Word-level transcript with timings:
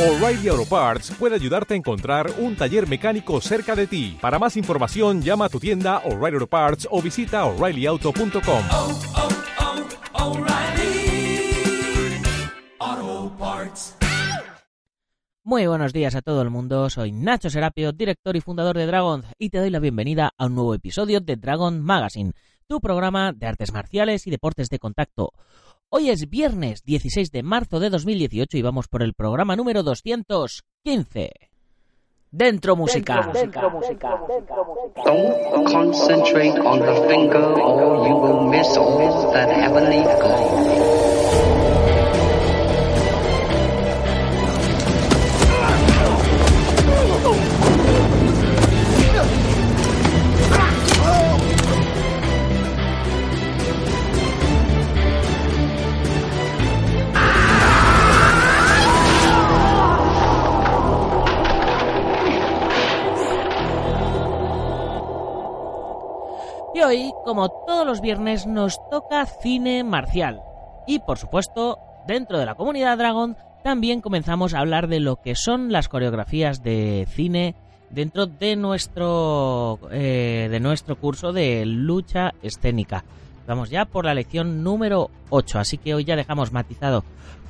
O'Reilly 0.00 0.48
Auto 0.48 0.64
Parts 0.64 1.10
puede 1.18 1.34
ayudarte 1.34 1.74
a 1.74 1.76
encontrar 1.76 2.32
un 2.38 2.56
taller 2.56 2.88
mecánico 2.88 3.38
cerca 3.42 3.76
de 3.76 3.86
ti. 3.86 4.16
Para 4.18 4.38
más 4.38 4.56
información, 4.56 5.20
llama 5.20 5.44
a 5.44 5.48
tu 5.50 5.60
tienda 5.60 5.98
O'Reilly 6.06 6.36
Auto 6.36 6.46
Parts 6.46 6.88
o 6.90 7.02
visita 7.02 7.44
oreillyauto.com. 7.44 8.64
oh, 8.72 8.98
oh, 12.80 13.36
Parts. 13.38 13.94
Muy 15.42 15.66
buenos 15.66 15.92
días 15.92 16.14
a 16.14 16.22
todo 16.22 16.40
el 16.40 16.48
mundo, 16.48 16.88
soy 16.88 17.12
Nacho 17.12 17.50
Serapio, 17.50 17.92
director 17.92 18.36
y 18.36 18.40
fundador 18.40 18.78
de 18.78 18.86
Dragon, 18.86 19.24
y 19.38 19.50
te 19.50 19.58
doy 19.58 19.68
la 19.68 19.80
bienvenida 19.80 20.32
a 20.38 20.46
un 20.46 20.54
nuevo 20.54 20.74
episodio 20.74 21.20
de 21.20 21.36
Dragon 21.36 21.78
Magazine, 21.78 22.32
tu 22.66 22.80
programa 22.80 23.32
de 23.32 23.46
artes 23.48 23.70
marciales 23.74 24.26
y 24.26 24.30
deportes 24.30 24.70
de 24.70 24.78
contacto. 24.78 25.34
Hoy 25.92 26.08
es 26.08 26.30
viernes 26.30 26.84
16 26.84 27.32
de 27.32 27.42
marzo 27.42 27.80
de 27.80 27.90
2018 27.90 28.56
y 28.56 28.62
vamos 28.62 28.86
por 28.86 29.02
el 29.02 29.12
programa 29.12 29.56
número 29.56 29.82
215. 29.82 31.32
Dentro 32.30 32.76
música. 32.76 33.28
Don't 35.04 35.66
concentrate 35.66 36.60
on 36.60 36.78
the 36.78 36.94
finger 37.08 37.42
or 37.42 38.06
you 38.06 38.14
will 38.14 38.48
miss 38.48 38.76
all 38.76 39.32
that 39.32 39.50
heavenly 39.50 40.04
glow. 40.04 41.59
Como 67.30 67.48
todos 67.48 67.86
los 67.86 68.00
viernes, 68.00 68.48
nos 68.48 68.80
toca 68.90 69.24
cine 69.24 69.84
marcial. 69.84 70.40
Y 70.88 70.98
por 70.98 71.16
supuesto, 71.16 71.78
dentro 72.04 72.40
de 72.40 72.44
la 72.44 72.56
comunidad 72.56 72.98
Dragon, 72.98 73.36
también 73.62 74.00
comenzamos 74.00 74.52
a 74.52 74.58
hablar 74.58 74.88
de 74.88 74.98
lo 74.98 75.22
que 75.22 75.36
son 75.36 75.70
las 75.70 75.88
coreografías 75.88 76.64
de 76.64 77.06
cine 77.08 77.54
dentro 77.88 78.26
de 78.26 78.56
nuestro, 78.56 79.78
eh, 79.92 80.48
de 80.50 80.58
nuestro 80.58 80.96
curso 80.96 81.32
de 81.32 81.64
lucha 81.66 82.32
escénica. 82.42 83.04
Vamos 83.46 83.70
ya 83.70 83.84
por 83.84 84.06
la 84.06 84.14
lección 84.14 84.64
número 84.64 85.12
8, 85.28 85.60
así 85.60 85.78
que 85.78 85.94
hoy 85.94 86.02
ya 86.02 86.16
dejamos 86.16 86.50
matizado 86.50 87.04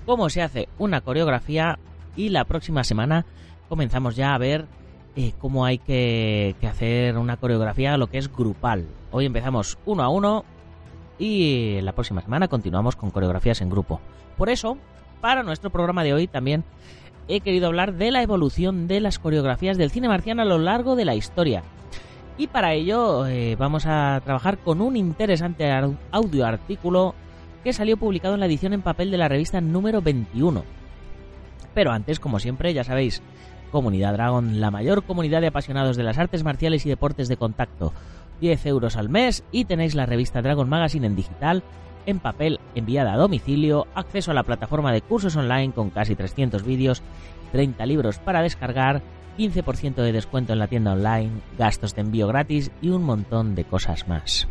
cómo 0.04 0.28
se 0.28 0.42
hace 0.42 0.68
una 0.76 1.00
coreografía 1.00 1.78
y 2.16 2.28
la 2.28 2.44
próxima 2.44 2.84
semana 2.84 3.24
comenzamos 3.70 4.14
ya 4.14 4.34
a 4.34 4.38
ver 4.38 4.66
eh, 5.16 5.32
cómo 5.38 5.64
hay 5.64 5.78
que, 5.78 6.54
que 6.60 6.66
hacer 6.66 7.16
una 7.16 7.38
coreografía, 7.38 7.96
lo 7.96 8.08
que 8.08 8.18
es 8.18 8.30
grupal. 8.30 8.84
Hoy 9.12 9.26
empezamos 9.26 9.78
uno 9.86 10.02
a 10.02 10.08
uno 10.08 10.44
y 11.18 11.80
la 11.82 11.92
próxima 11.92 12.22
semana 12.22 12.48
continuamos 12.48 12.94
con 12.94 13.10
coreografías 13.10 13.60
en 13.60 13.68
grupo. 13.68 14.00
Por 14.36 14.50
eso, 14.50 14.78
para 15.20 15.42
nuestro 15.42 15.70
programa 15.70 16.04
de 16.04 16.14
hoy 16.14 16.26
también 16.28 16.64
he 17.26 17.40
querido 17.40 17.66
hablar 17.66 17.94
de 17.94 18.12
la 18.12 18.22
evolución 18.22 18.86
de 18.86 19.00
las 19.00 19.18
coreografías 19.18 19.76
del 19.76 19.90
cine 19.90 20.08
marciano 20.08 20.42
a 20.42 20.46
lo 20.46 20.58
largo 20.58 20.94
de 20.94 21.04
la 21.04 21.16
historia. 21.16 21.62
Y 22.38 22.46
para 22.46 22.72
ello 22.72 23.26
eh, 23.26 23.56
vamos 23.56 23.84
a 23.86 24.20
trabajar 24.24 24.58
con 24.58 24.80
un 24.80 24.96
interesante 24.96 25.70
audio 26.12 26.46
artículo 26.46 27.14
que 27.64 27.72
salió 27.72 27.96
publicado 27.96 28.34
en 28.34 28.40
la 28.40 28.46
edición 28.46 28.72
en 28.72 28.82
papel 28.82 29.10
de 29.10 29.18
la 29.18 29.28
revista 29.28 29.60
número 29.60 30.00
21. 30.00 30.64
Pero 31.74 31.92
antes, 31.92 32.18
como 32.18 32.38
siempre, 32.38 32.72
ya 32.72 32.84
sabéis, 32.84 33.22
Comunidad 33.70 34.14
Dragon, 34.14 34.60
la 34.60 34.70
mayor 34.70 35.04
comunidad 35.04 35.40
de 35.40 35.48
apasionados 35.48 35.96
de 35.96 36.02
las 36.02 36.18
artes 36.18 36.42
marciales 36.42 36.84
y 36.86 36.88
deportes 36.88 37.28
de 37.28 37.36
contacto. 37.36 37.92
10 38.40 38.66
euros 38.66 38.96
al 38.96 39.08
mes 39.08 39.44
y 39.52 39.64
tenéis 39.64 39.94
la 39.94 40.06
revista 40.06 40.42
Dragon 40.42 40.68
Magazine 40.68 41.06
en 41.06 41.16
digital, 41.16 41.62
en 42.06 42.18
papel, 42.18 42.58
enviada 42.74 43.12
a 43.12 43.16
domicilio, 43.16 43.86
acceso 43.94 44.30
a 44.30 44.34
la 44.34 44.42
plataforma 44.42 44.92
de 44.92 45.02
cursos 45.02 45.36
online 45.36 45.72
con 45.72 45.90
casi 45.90 46.14
300 46.14 46.64
vídeos, 46.64 47.02
30 47.52 47.84
libros 47.86 48.18
para 48.18 48.42
descargar, 48.42 49.02
15% 49.38 49.96
de 49.96 50.12
descuento 50.12 50.52
en 50.52 50.58
la 50.58 50.66
tienda 50.66 50.92
online, 50.92 51.30
gastos 51.58 51.94
de 51.94 52.02
envío 52.02 52.26
gratis 52.26 52.70
y 52.82 52.90
un 52.90 53.04
montón 53.04 53.54
de 53.54 53.64
cosas 53.64 54.08
más. 54.08 54.48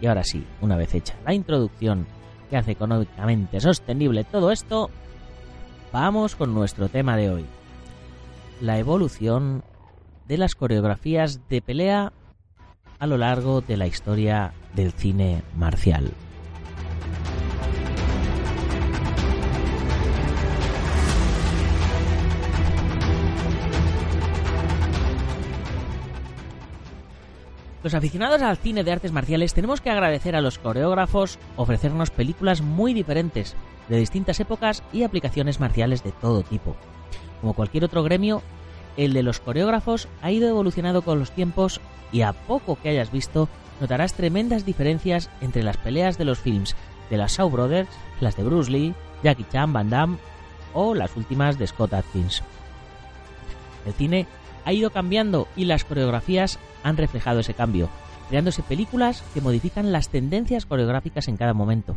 Y 0.00 0.06
ahora 0.06 0.24
sí, 0.24 0.44
una 0.60 0.76
vez 0.76 0.94
hecha 0.94 1.14
la 1.24 1.34
introducción 1.34 2.06
que 2.50 2.56
hace 2.56 2.72
económicamente 2.72 3.60
sostenible 3.60 4.24
todo 4.24 4.50
esto, 4.50 4.90
vamos 5.92 6.36
con 6.36 6.54
nuestro 6.54 6.88
tema 6.88 7.16
de 7.16 7.30
hoy. 7.30 7.46
La 8.60 8.78
evolución 8.78 9.62
de 10.28 10.38
las 10.38 10.54
coreografías 10.54 11.48
de 11.48 11.62
pelea 11.62 12.12
a 12.98 13.06
lo 13.06 13.18
largo 13.18 13.60
de 13.60 13.76
la 13.76 13.86
historia 13.86 14.52
del 14.74 14.92
cine 14.92 15.42
marcial. 15.56 16.12
Los 27.86 27.94
aficionados 27.94 28.42
al 28.42 28.56
cine 28.56 28.82
de 28.82 28.90
artes 28.90 29.12
marciales 29.12 29.54
tenemos 29.54 29.80
que 29.80 29.90
agradecer 29.90 30.34
a 30.34 30.40
los 30.40 30.58
coreógrafos 30.58 31.38
ofrecernos 31.54 32.10
películas 32.10 32.60
muy 32.60 32.94
diferentes, 32.94 33.54
de 33.88 33.98
distintas 33.98 34.40
épocas 34.40 34.82
y 34.92 35.04
aplicaciones 35.04 35.60
marciales 35.60 36.02
de 36.02 36.10
todo 36.10 36.42
tipo. 36.42 36.74
Como 37.40 37.54
cualquier 37.54 37.84
otro 37.84 38.02
gremio, 38.02 38.42
el 38.96 39.12
de 39.12 39.22
los 39.22 39.40
coreógrafos 39.40 40.08
ha 40.22 40.30
ido 40.30 40.48
evolucionando 40.48 41.02
con 41.02 41.18
los 41.18 41.30
tiempos 41.30 41.80
y 42.12 42.22
a 42.22 42.32
poco 42.32 42.78
que 42.80 42.90
hayas 42.90 43.12
visto 43.12 43.48
notarás 43.80 44.14
tremendas 44.14 44.64
diferencias 44.64 45.30
entre 45.40 45.62
las 45.62 45.76
peleas 45.76 46.18
de 46.18 46.24
los 46.24 46.38
films 46.38 46.74
de 47.10 47.16
las 47.16 47.36
Shaw 47.36 47.50
Brothers, 47.50 47.88
las 48.20 48.36
de 48.36 48.42
Bruce 48.42 48.70
Lee, 48.70 48.94
Jackie 49.22 49.46
Chan, 49.50 49.72
Van 49.72 49.90
Damme 49.90 50.16
o 50.74 50.94
las 50.94 51.16
últimas 51.16 51.58
de 51.58 51.66
Scott 51.66 51.94
Atkins. 51.94 52.42
El 53.84 53.92
cine 53.92 54.26
ha 54.64 54.72
ido 54.72 54.90
cambiando 54.90 55.46
y 55.56 55.64
las 55.64 55.84
coreografías 55.84 56.58
han 56.82 56.96
reflejado 56.96 57.40
ese 57.40 57.54
cambio, 57.54 57.88
creándose 58.28 58.62
películas 58.62 59.22
que 59.32 59.40
modifican 59.40 59.92
las 59.92 60.08
tendencias 60.08 60.66
coreográficas 60.66 61.28
en 61.28 61.36
cada 61.36 61.54
momento. 61.54 61.96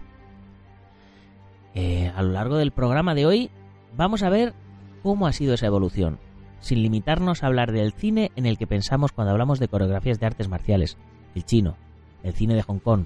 Eh, 1.73 2.11
a 2.15 2.21
lo 2.21 2.31
largo 2.31 2.57
del 2.57 2.71
programa 2.71 3.15
de 3.15 3.25
hoy 3.25 3.49
vamos 3.95 4.23
a 4.23 4.29
ver 4.29 4.53
cómo 5.01 5.27
ha 5.27 5.33
sido 5.33 5.53
esa 5.53 5.65
evolución, 5.65 6.19
sin 6.59 6.81
limitarnos 6.81 7.43
a 7.43 7.47
hablar 7.47 7.71
del 7.71 7.93
cine 7.93 8.31
en 8.35 8.45
el 8.45 8.57
que 8.57 8.67
pensamos 8.67 9.11
cuando 9.11 9.31
hablamos 9.31 9.59
de 9.59 9.67
coreografías 9.67 10.19
de 10.19 10.25
artes 10.25 10.49
marciales, 10.49 10.97
el 11.35 11.45
chino, 11.45 11.75
el 12.23 12.33
cine 12.33 12.55
de 12.55 12.63
Hong 12.63 12.79
Kong, 12.79 13.05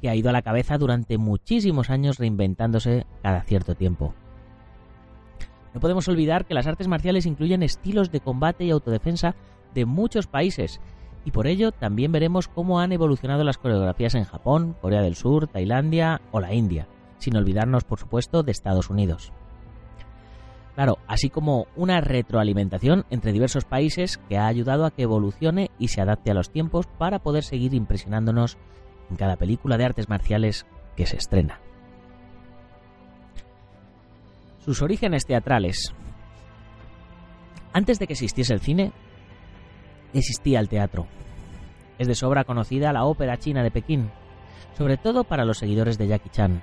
que 0.00 0.08
ha 0.08 0.14
ido 0.14 0.28
a 0.28 0.32
la 0.32 0.42
cabeza 0.42 0.78
durante 0.78 1.18
muchísimos 1.18 1.90
años 1.90 2.18
reinventándose 2.18 3.06
cada 3.22 3.42
cierto 3.42 3.74
tiempo. 3.74 4.14
No 5.74 5.80
podemos 5.80 6.08
olvidar 6.08 6.46
que 6.46 6.54
las 6.54 6.66
artes 6.66 6.88
marciales 6.88 7.26
incluyen 7.26 7.62
estilos 7.62 8.10
de 8.10 8.20
combate 8.20 8.64
y 8.64 8.70
autodefensa 8.70 9.34
de 9.74 9.84
muchos 9.84 10.26
países, 10.26 10.80
y 11.24 11.32
por 11.32 11.46
ello 11.46 11.72
también 11.72 12.12
veremos 12.12 12.48
cómo 12.48 12.80
han 12.80 12.92
evolucionado 12.92 13.44
las 13.44 13.58
coreografías 13.58 14.14
en 14.14 14.24
Japón, 14.24 14.76
Corea 14.80 15.02
del 15.02 15.16
Sur, 15.16 15.48
Tailandia 15.48 16.20
o 16.30 16.40
la 16.40 16.54
India, 16.54 16.86
sin 17.18 17.36
olvidarnos 17.36 17.84
por 17.84 17.98
supuesto 17.98 18.42
de 18.42 18.52
Estados 18.52 18.90
Unidos. 18.90 19.32
Claro, 20.76 20.98
así 21.08 21.30
como 21.30 21.66
una 21.74 22.02
retroalimentación 22.02 23.06
entre 23.08 23.32
diversos 23.32 23.64
países 23.64 24.18
que 24.28 24.36
ha 24.36 24.46
ayudado 24.46 24.84
a 24.84 24.90
que 24.90 25.04
evolucione 25.04 25.70
y 25.78 25.88
se 25.88 26.02
adapte 26.02 26.30
a 26.30 26.34
los 26.34 26.50
tiempos 26.50 26.86
para 26.86 27.18
poder 27.18 27.44
seguir 27.44 27.72
impresionándonos 27.72 28.58
en 29.08 29.16
cada 29.16 29.36
película 29.36 29.78
de 29.78 29.86
artes 29.86 30.10
marciales 30.10 30.66
que 30.94 31.06
se 31.06 31.16
estrena. 31.16 31.60
Sus 34.58 34.82
orígenes 34.82 35.24
teatrales. 35.24 35.94
Antes 37.72 37.98
de 37.98 38.06
que 38.06 38.12
existiese 38.12 38.52
el 38.52 38.60
cine, 38.60 38.92
existía 40.12 40.60
el 40.60 40.68
teatro. 40.68 41.06
Es 41.98 42.06
de 42.06 42.14
sobra 42.14 42.44
conocida 42.44 42.92
la 42.92 43.04
ópera 43.06 43.38
china 43.38 43.62
de 43.62 43.70
Pekín, 43.70 44.10
sobre 44.76 44.98
todo 44.98 45.24
para 45.24 45.46
los 45.46 45.56
seguidores 45.56 45.96
de 45.96 46.08
Jackie 46.08 46.28
Chan. 46.28 46.62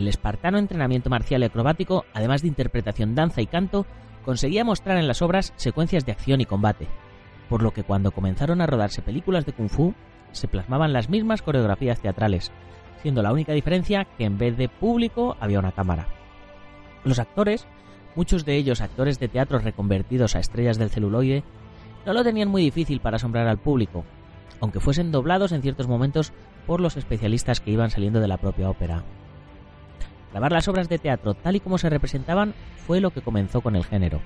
El 0.00 0.08
espartano 0.08 0.56
entrenamiento 0.56 1.10
marcial 1.10 1.42
y 1.42 1.44
acrobático, 1.44 2.06
además 2.14 2.40
de 2.40 2.48
interpretación, 2.48 3.14
danza 3.14 3.42
y 3.42 3.46
canto, 3.46 3.84
conseguía 4.24 4.64
mostrar 4.64 4.96
en 4.96 5.06
las 5.06 5.20
obras 5.20 5.52
secuencias 5.56 6.06
de 6.06 6.12
acción 6.12 6.40
y 6.40 6.46
combate, 6.46 6.88
por 7.50 7.62
lo 7.62 7.72
que 7.72 7.82
cuando 7.82 8.10
comenzaron 8.10 8.62
a 8.62 8.66
rodarse 8.66 9.02
películas 9.02 9.44
de 9.44 9.52
kung 9.52 9.68
fu, 9.68 9.92
se 10.32 10.48
plasmaban 10.48 10.94
las 10.94 11.10
mismas 11.10 11.42
coreografías 11.42 12.00
teatrales, 12.00 12.50
siendo 13.02 13.22
la 13.22 13.30
única 13.30 13.52
diferencia 13.52 14.06
que 14.16 14.24
en 14.24 14.38
vez 14.38 14.56
de 14.56 14.70
público 14.70 15.36
había 15.38 15.58
una 15.58 15.72
cámara. 15.72 16.06
Los 17.04 17.18
actores, 17.18 17.66
muchos 18.16 18.46
de 18.46 18.56
ellos 18.56 18.80
actores 18.80 19.20
de 19.20 19.28
teatro 19.28 19.58
reconvertidos 19.58 20.34
a 20.34 20.40
estrellas 20.40 20.78
del 20.78 20.88
celuloide, 20.88 21.44
no 22.06 22.14
lo 22.14 22.24
tenían 22.24 22.48
muy 22.48 22.62
difícil 22.62 23.00
para 23.00 23.16
asombrar 23.16 23.46
al 23.48 23.58
público, 23.58 24.06
aunque 24.62 24.80
fuesen 24.80 25.12
doblados 25.12 25.52
en 25.52 25.60
ciertos 25.60 25.88
momentos 25.88 26.32
por 26.66 26.80
los 26.80 26.96
especialistas 26.96 27.60
que 27.60 27.72
iban 27.72 27.90
saliendo 27.90 28.20
de 28.20 28.28
la 28.28 28.38
propia 28.38 28.70
ópera. 28.70 29.04
Grabar 30.32 30.52
las 30.52 30.68
obras 30.68 30.88
de 30.88 30.98
teatro 30.98 31.34
tal 31.34 31.56
y 31.56 31.60
como 31.60 31.78
se 31.78 31.90
representaban 31.90 32.54
fue 32.86 33.00
lo 33.00 33.10
que 33.10 33.22
comenzó 33.22 33.60
con 33.60 33.76
el 33.76 33.84
género, 33.84 34.20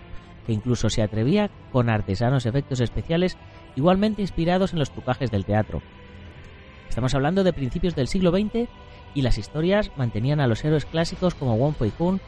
que 0.47 0.53
incluso 0.53 0.91
se 0.91 1.03
atrevía 1.03 1.51
con 1.73 1.89
artesanos 1.89 2.47
efectos 2.47 2.81
especiales 2.81 3.37
igualmente 3.77 4.23
inspirados 4.23 4.73
en 4.73 4.79
los 4.79 4.91
trucajes 4.91 5.31
del 5.31 5.45
teatro. 5.45 5.83
Estamos 6.89 7.15
hablando 7.15 7.43
de 7.43 7.53
principios 7.53 7.95
del 7.95 8.09
siglo 8.09 8.31
XX 8.31 8.69
y 9.15 9.23
las 9.23 9.39
historias 9.39 9.91
mantenían 9.97 10.41
a 10.41 10.47
los 10.47 10.65
héroes 10.65 10.85
clásicos 10.85 11.35
como 11.35 11.57
Wong 11.57 11.75
Fei-hung 11.75 12.19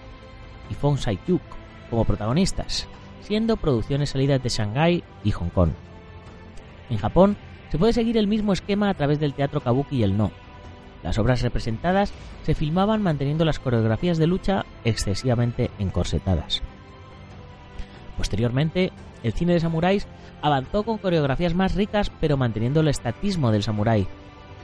y 0.71 0.75
Fong 0.75 0.99
Sai-kyuk 0.99 1.43
como 1.91 2.05
protagonistas, 2.05 2.89
siendo 3.21 3.57
producciones 3.57 4.11
salidas 4.11 4.43
de 4.43 4.49
Shanghái 4.49 5.05
y 5.23 5.31
Hong 5.33 5.51
Kong. 5.51 5.71
En 6.91 6.99
Japón 6.99 7.37
se 7.71 7.79
puede 7.79 7.93
seguir 7.93 8.17
el 8.17 8.27
mismo 8.27 8.53
esquema 8.53 8.89
a 8.89 8.95
través 8.95 9.21
del 9.21 9.35
teatro 9.35 9.61
kabuki 9.61 9.97
y 9.97 10.03
el 10.03 10.17
no. 10.17 10.31
Las 11.03 11.19
obras 11.19 11.43
representadas 11.43 12.13
se 12.43 12.55
filmaban 12.55 13.03
manteniendo 13.03 13.45
las 13.45 13.59
coreografías 13.59 14.19
de 14.19 14.27
lucha 14.27 14.65
excesivamente 14.85 15.71
encorsetadas. 15.79 16.63
Posteriormente, 18.17 18.93
el 19.23 19.33
cine 19.33 19.55
de 19.55 19.61
samuráis 19.61 20.07
avanzó 20.43 20.83
con 20.85 20.99
coreografías 20.99 21.55
más 21.55 21.75
ricas 21.75 22.11
pero 22.21 22.37
manteniendo 22.37 22.81
el 22.81 22.89
estatismo 22.89 23.51
del 23.51 23.63
samurái. 23.63 24.07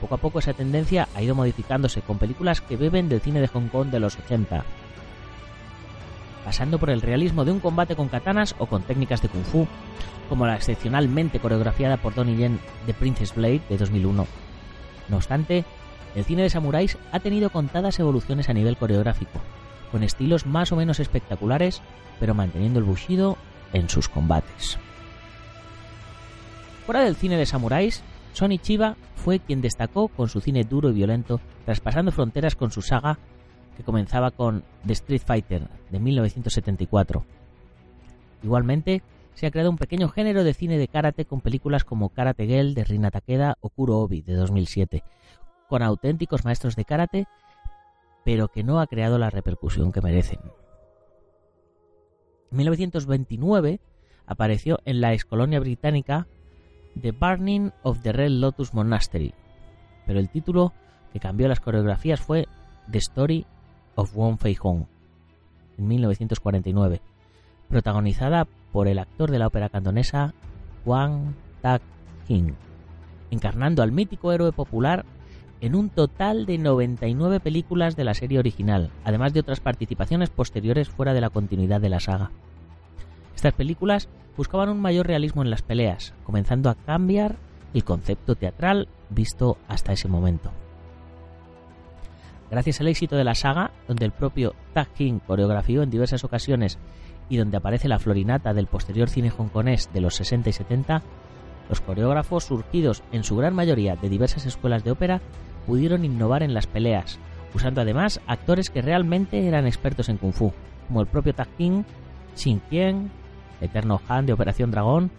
Poco 0.01 0.15
a 0.15 0.17
poco 0.17 0.39
esa 0.39 0.53
tendencia 0.53 1.07
ha 1.15 1.21
ido 1.21 1.35
modificándose 1.35 2.01
con 2.01 2.17
películas 2.17 2.61
que 2.61 2.77
beben 2.77 3.09
del 3.09 3.21
cine 3.21 3.41
de 3.41 3.47
Hong 3.47 3.67
Kong 3.67 3.89
de 3.89 3.99
los 3.99 4.17
80, 4.17 4.63
pasando 6.43 6.77
por 6.77 6.89
el 6.89 7.01
realismo 7.01 7.45
de 7.45 7.51
un 7.51 7.59
combate 7.59 7.95
con 7.95 8.09
katanas 8.09 8.55
o 8.57 8.65
con 8.65 8.83
técnicas 8.83 9.21
de 9.21 9.29
kung 9.29 9.43
fu, 9.43 9.67
como 10.29 10.45
la 10.45 10.55
excepcionalmente 10.55 11.39
coreografiada 11.39 11.97
por 11.97 12.15
Donnie 12.15 12.35
Yen 12.35 12.59
de 12.85 12.93
Princess 12.93 13.35
Blade 13.35 13.61
de 13.69 13.77
2001. 13.77 14.27
No 15.09 15.17
obstante, 15.17 15.63
el 16.15 16.23
cine 16.23 16.43
de 16.43 16.49
samuráis 16.49 16.97
ha 17.11 17.19
tenido 17.19 17.49
contadas 17.49 17.99
evoluciones 17.99 18.49
a 18.49 18.53
nivel 18.53 18.77
coreográfico, 18.77 19.39
con 19.91 20.03
estilos 20.03 20.45
más 20.45 20.71
o 20.71 20.75
menos 20.75 20.99
espectaculares, 20.99 21.81
pero 22.19 22.33
manteniendo 22.33 22.79
el 22.79 22.85
bushido 22.85 23.37
en 23.73 23.89
sus 23.89 24.09
combates. 24.09 24.77
Fuera 26.85 27.01
del 27.01 27.15
cine 27.15 27.37
de 27.37 27.45
samuráis, 27.45 28.03
Sonny 28.33 28.57
Chiba 28.57 28.95
fue 29.15 29.39
quien 29.39 29.61
destacó 29.61 30.07
con 30.09 30.27
su 30.29 30.41
cine 30.41 30.63
duro 30.63 30.89
y 30.89 30.93
violento, 30.93 31.39
traspasando 31.65 32.11
fronteras 32.11 32.55
con 32.55 32.71
su 32.71 32.81
saga 32.81 33.17
que 33.77 33.83
comenzaba 33.83 34.31
con 34.31 34.63
The 34.85 34.93
Street 34.93 35.21
Fighter 35.25 35.67
de 35.89 35.99
1974. 35.99 37.25
Igualmente, 38.43 39.01
se 39.33 39.47
ha 39.47 39.51
creado 39.51 39.69
un 39.69 39.77
pequeño 39.77 40.09
género 40.09 40.43
de 40.43 40.53
cine 40.53 40.77
de 40.77 40.87
karate 40.87 41.25
con 41.25 41.41
películas 41.41 41.83
como 41.83 42.09
Karate 42.09 42.45
Girl 42.45 42.73
de 42.73 42.83
Rina 42.83 43.09
Takeda 43.09 43.57
o 43.61 43.69
Kuro 43.69 43.97
Obi 43.99 44.21
de 44.21 44.33
2007, 44.33 45.03
con 45.69 45.81
auténticos 45.81 46.45
maestros 46.45 46.75
de 46.75 46.85
karate, 46.85 47.27
pero 48.23 48.47
que 48.47 48.63
no 48.63 48.79
ha 48.79 48.87
creado 48.87 49.17
la 49.17 49.29
repercusión 49.29 49.91
que 49.91 50.01
merecen. 50.01 50.39
En 52.51 52.57
1929 52.57 53.79
apareció 54.25 54.79
en 54.85 55.01
la 55.01 55.13
excolonia 55.13 55.59
británica 55.59 56.27
The 57.01 57.11
Burning 57.11 57.71
of 57.81 58.01
the 58.01 58.13
Red 58.13 58.29
Lotus 58.29 58.73
Monastery, 58.73 59.33
pero 60.05 60.19
el 60.19 60.29
título 60.29 60.73
que 61.11 61.19
cambió 61.19 61.47
las 61.47 61.59
coreografías 61.59 62.21
fue 62.21 62.47
The 62.91 62.99
Story 62.99 63.45
of 63.95 64.13
Wong 64.15 64.37
Fei 64.37 64.55
Hong 64.55 64.85
en 65.77 65.87
1949, 65.87 67.01
protagonizada 67.69 68.47
por 68.71 68.87
el 68.87 68.99
actor 68.99 69.31
de 69.31 69.39
la 69.39 69.47
ópera 69.47 69.69
cantonesa 69.69 70.33
Wang 70.85 71.33
Tak-hin, 71.61 72.55
encarnando 73.31 73.81
al 73.81 73.91
mítico 73.91 74.31
héroe 74.31 74.51
popular 74.51 75.05
en 75.63 75.75
un 75.75 75.89
total 75.89 76.45
de 76.45 76.57
99 76.57 77.39
películas 77.39 77.95
de 77.95 78.03
la 78.03 78.13
serie 78.13 78.37
original, 78.37 78.89
además 79.05 79.31
de 79.31 79.39
otras 79.39 79.61
participaciones 79.61 80.29
posteriores 80.29 80.89
fuera 80.89 81.13
de 81.13 81.21
la 81.21 81.29
continuidad 81.29 81.79
de 81.79 81.87
la 81.87 82.01
saga. 82.01 82.31
Estas 83.33 83.53
películas 83.53 84.09
buscaban 84.35 84.67
un 84.67 84.81
mayor 84.81 85.07
realismo 85.07 85.41
en 85.41 85.49
las 85.49 85.61
peleas, 85.61 86.13
comenzando 86.25 86.69
a 86.69 86.75
cambiar 86.75 87.37
el 87.73 87.85
concepto 87.85 88.35
teatral 88.35 88.89
visto 89.09 89.57
hasta 89.69 89.93
ese 89.93 90.09
momento. 90.09 90.51
Gracias 92.51 92.81
al 92.81 92.89
éxito 92.89 93.15
de 93.15 93.23
la 93.23 93.33
saga, 93.33 93.71
donde 93.87 94.03
el 94.03 94.11
propio 94.11 94.55
Tak 94.73 94.89
King 94.95 95.19
coreografió 95.25 95.81
en 95.81 95.89
diversas 95.89 96.25
ocasiones 96.25 96.77
y 97.29 97.37
donde 97.37 97.55
aparece 97.55 97.87
la 97.87 97.99
florinata 97.99 98.53
del 98.53 98.67
posterior 98.67 99.09
cine 99.09 99.29
hongkonés 99.29 99.89
de 99.93 100.01
los 100.01 100.15
60 100.15 100.49
y 100.49 100.53
70, 100.53 101.01
los 101.69 101.79
coreógrafos 101.79 102.43
surgidos 102.43 103.01
en 103.13 103.23
su 103.23 103.37
gran 103.37 103.55
mayoría 103.55 103.95
de 103.95 104.09
diversas 104.09 104.45
escuelas 104.45 104.83
de 104.83 104.91
ópera 104.91 105.21
pudieron 105.65 106.05
innovar 106.05 106.43
en 106.43 106.53
las 106.53 106.67
peleas, 106.67 107.19
usando 107.53 107.81
además 107.81 108.21
actores 108.27 108.69
que 108.69 108.81
realmente 108.81 109.47
eran 109.47 109.65
expertos 109.65 110.09
en 110.09 110.17
kung 110.17 110.33
fu, 110.33 110.53
como 110.87 111.01
el 111.01 111.07
propio 111.07 111.33
Tak 111.33 111.49
King, 111.57 111.83
Shin 112.35 112.61
Qian, 112.69 113.11
Eterno 113.61 114.01
Han 114.07 114.25
de 114.25 114.33
Operación 114.33 114.71
Dragón, 114.71 115.11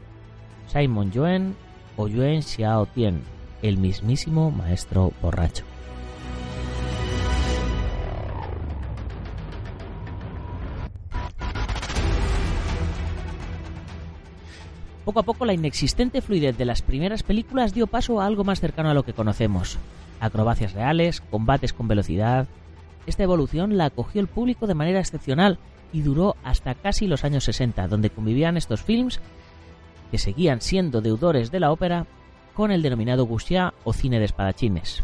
Simon 0.67 1.11
Yuen 1.11 1.57
o 1.97 2.09
Yuen 2.09 2.43
Xiao 2.43 2.87
Tien, 2.87 3.23
el 3.63 3.79
mismísimo 3.79 4.51
maestro 4.51 5.13
borracho. 5.23 5.65
Poco 15.05 15.21
a 15.21 15.23
poco 15.23 15.45
la 15.45 15.53
inexistente 15.53 16.23
fluidez 16.23 16.57
de 16.57 16.65
las 16.65 16.81
primeras 16.81 17.23
películas 17.23 17.75
dio 17.75 17.87
paso 17.87 18.21
a 18.21 18.27
algo 18.27 18.43
más 18.43 18.61
cercano 18.61 18.89
a 18.89 18.95
lo 18.95 19.03
que 19.03 19.13
conocemos. 19.13 19.77
Acrobacias 20.19 20.73
reales, 20.73 21.21
combates 21.21 21.75
con 21.75 21.89
velocidad. 21.89 22.47
Esta 23.07 23.23
evolución 23.23 23.77
la 23.77 23.87
acogió 23.87 24.23
el 24.23 24.29
público 24.29 24.67
de 24.67 24.73
manera 24.73 25.01
excepcional 25.01 25.59
y 25.93 26.01
duró 26.01 26.37
hasta 26.43 26.75
casi 26.75 27.07
los 27.07 27.23
años 27.23 27.45
60, 27.45 27.87
donde 27.87 28.09
convivían 28.09 28.57
estos 28.57 28.83
films 28.83 29.21
que 30.11 30.17
seguían 30.17 30.63
siendo 30.63 31.03
deudores 31.03 31.51
de 31.51 31.61
la 31.61 31.71
ópera 31.71 32.07
con 32.55 32.71
el 32.71 32.81
denominado 32.81 33.27
wuxia 33.27 33.75
o 33.85 33.93
cine 33.93 34.19
de 34.19 34.25
espadachines. 34.25 35.03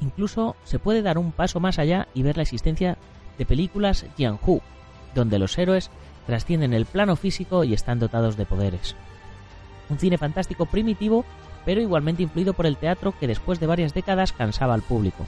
Incluso 0.00 0.56
se 0.64 0.80
puede 0.80 1.00
dar 1.00 1.16
un 1.16 1.30
paso 1.30 1.60
más 1.60 1.78
allá 1.78 2.08
y 2.12 2.24
ver 2.24 2.36
la 2.36 2.42
existencia 2.42 2.98
de 3.38 3.46
películas 3.46 4.04
Jianhu, 4.16 4.62
donde 5.14 5.38
los 5.38 5.56
héroes 5.58 5.90
trascienden 6.26 6.72
el 6.72 6.86
plano 6.86 7.14
físico 7.14 7.62
y 7.62 7.72
están 7.72 8.00
dotados 8.00 8.36
de 8.36 8.46
poderes 8.46 8.96
un 9.88 9.98
cine 9.98 10.18
fantástico 10.18 10.66
primitivo, 10.66 11.24
pero 11.64 11.80
igualmente 11.80 12.22
influido 12.22 12.54
por 12.54 12.66
el 12.66 12.76
teatro 12.76 13.14
que 13.18 13.26
después 13.26 13.60
de 13.60 13.66
varias 13.66 13.94
décadas 13.94 14.32
cansaba 14.32 14.74
al 14.74 14.82
público. 14.82 15.26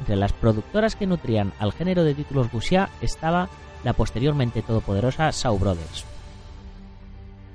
Entre 0.00 0.16
las 0.16 0.32
productoras 0.32 0.96
que 0.96 1.06
nutrían 1.06 1.52
al 1.58 1.72
género 1.72 2.04
de 2.04 2.14
títulos 2.14 2.52
wuxia 2.52 2.90
estaba 3.00 3.48
la 3.84 3.92
posteriormente 3.92 4.62
todopoderosa 4.62 5.30
Shaw 5.30 5.58
Brothers. 5.58 6.04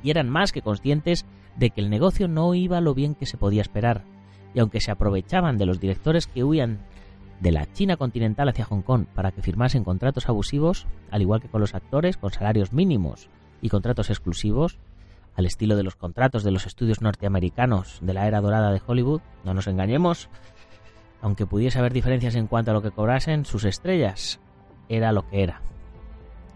Y 0.04 0.12
eran 0.12 0.30
más 0.30 0.52
que 0.52 0.62
conscientes 0.62 1.26
de 1.56 1.72
que 1.72 1.82
el 1.82 1.90
negocio 1.90 2.28
no 2.28 2.54
iba 2.54 2.82
lo 2.82 2.94
bien 2.94 3.16
que 3.16 3.26
se 3.26 3.38
podía 3.38 3.62
esperar, 3.62 4.04
y 4.54 4.60
aunque 4.60 4.82
se 4.82 4.92
aprovechaban 4.92 5.58
de 5.58 5.66
los 5.66 5.80
directores 5.80 6.28
que 6.28 6.44
huían 6.44 6.80
de 7.40 7.52
la 7.52 7.72
China 7.72 7.98
continental 7.98 8.50
hacia 8.50 8.66
Hong 8.66 8.82
Kong 8.82 9.06
para 9.14 9.32
que 9.32 9.42
firmasen 9.42 9.84
contratos 9.84 10.30
abusivos, 10.30 10.88
al 11.12 11.22
igual 11.22 11.42
que 11.42 11.50
con 11.50 11.62
los 11.62 11.76
actores 11.76 12.18
con 12.18 12.32
salarios 12.32 12.74
mínimos 12.74 13.30
y 13.62 13.70
contratos 13.70 14.10
exclusivos, 14.10 14.78
al 15.38 15.46
estilo 15.46 15.76
de 15.76 15.84
los 15.84 15.96
contratos 15.96 16.44
de 16.44 16.52
los 16.52 16.66
estudios 16.66 17.02
norteamericanos 17.02 18.00
de 18.02 18.14
la 18.14 18.28
era 18.28 18.42
dorada 18.42 18.72
de 18.72 18.82
Hollywood, 18.86 19.22
no 19.46 19.54
nos 19.54 19.68
engañemos, 19.68 20.30
aunque 21.22 21.46
pudiese 21.46 21.78
haber 21.78 21.94
diferencias 21.94 22.36
en 22.36 22.48
cuanto 22.48 22.72
a 22.72 22.74
lo 22.74 22.82
que 22.82 22.92
cobrasen, 22.92 23.46
sus 23.46 23.64
estrellas 23.64 24.40
era 24.90 25.12
lo 25.12 25.28
que 25.30 25.44
era. 25.44 25.62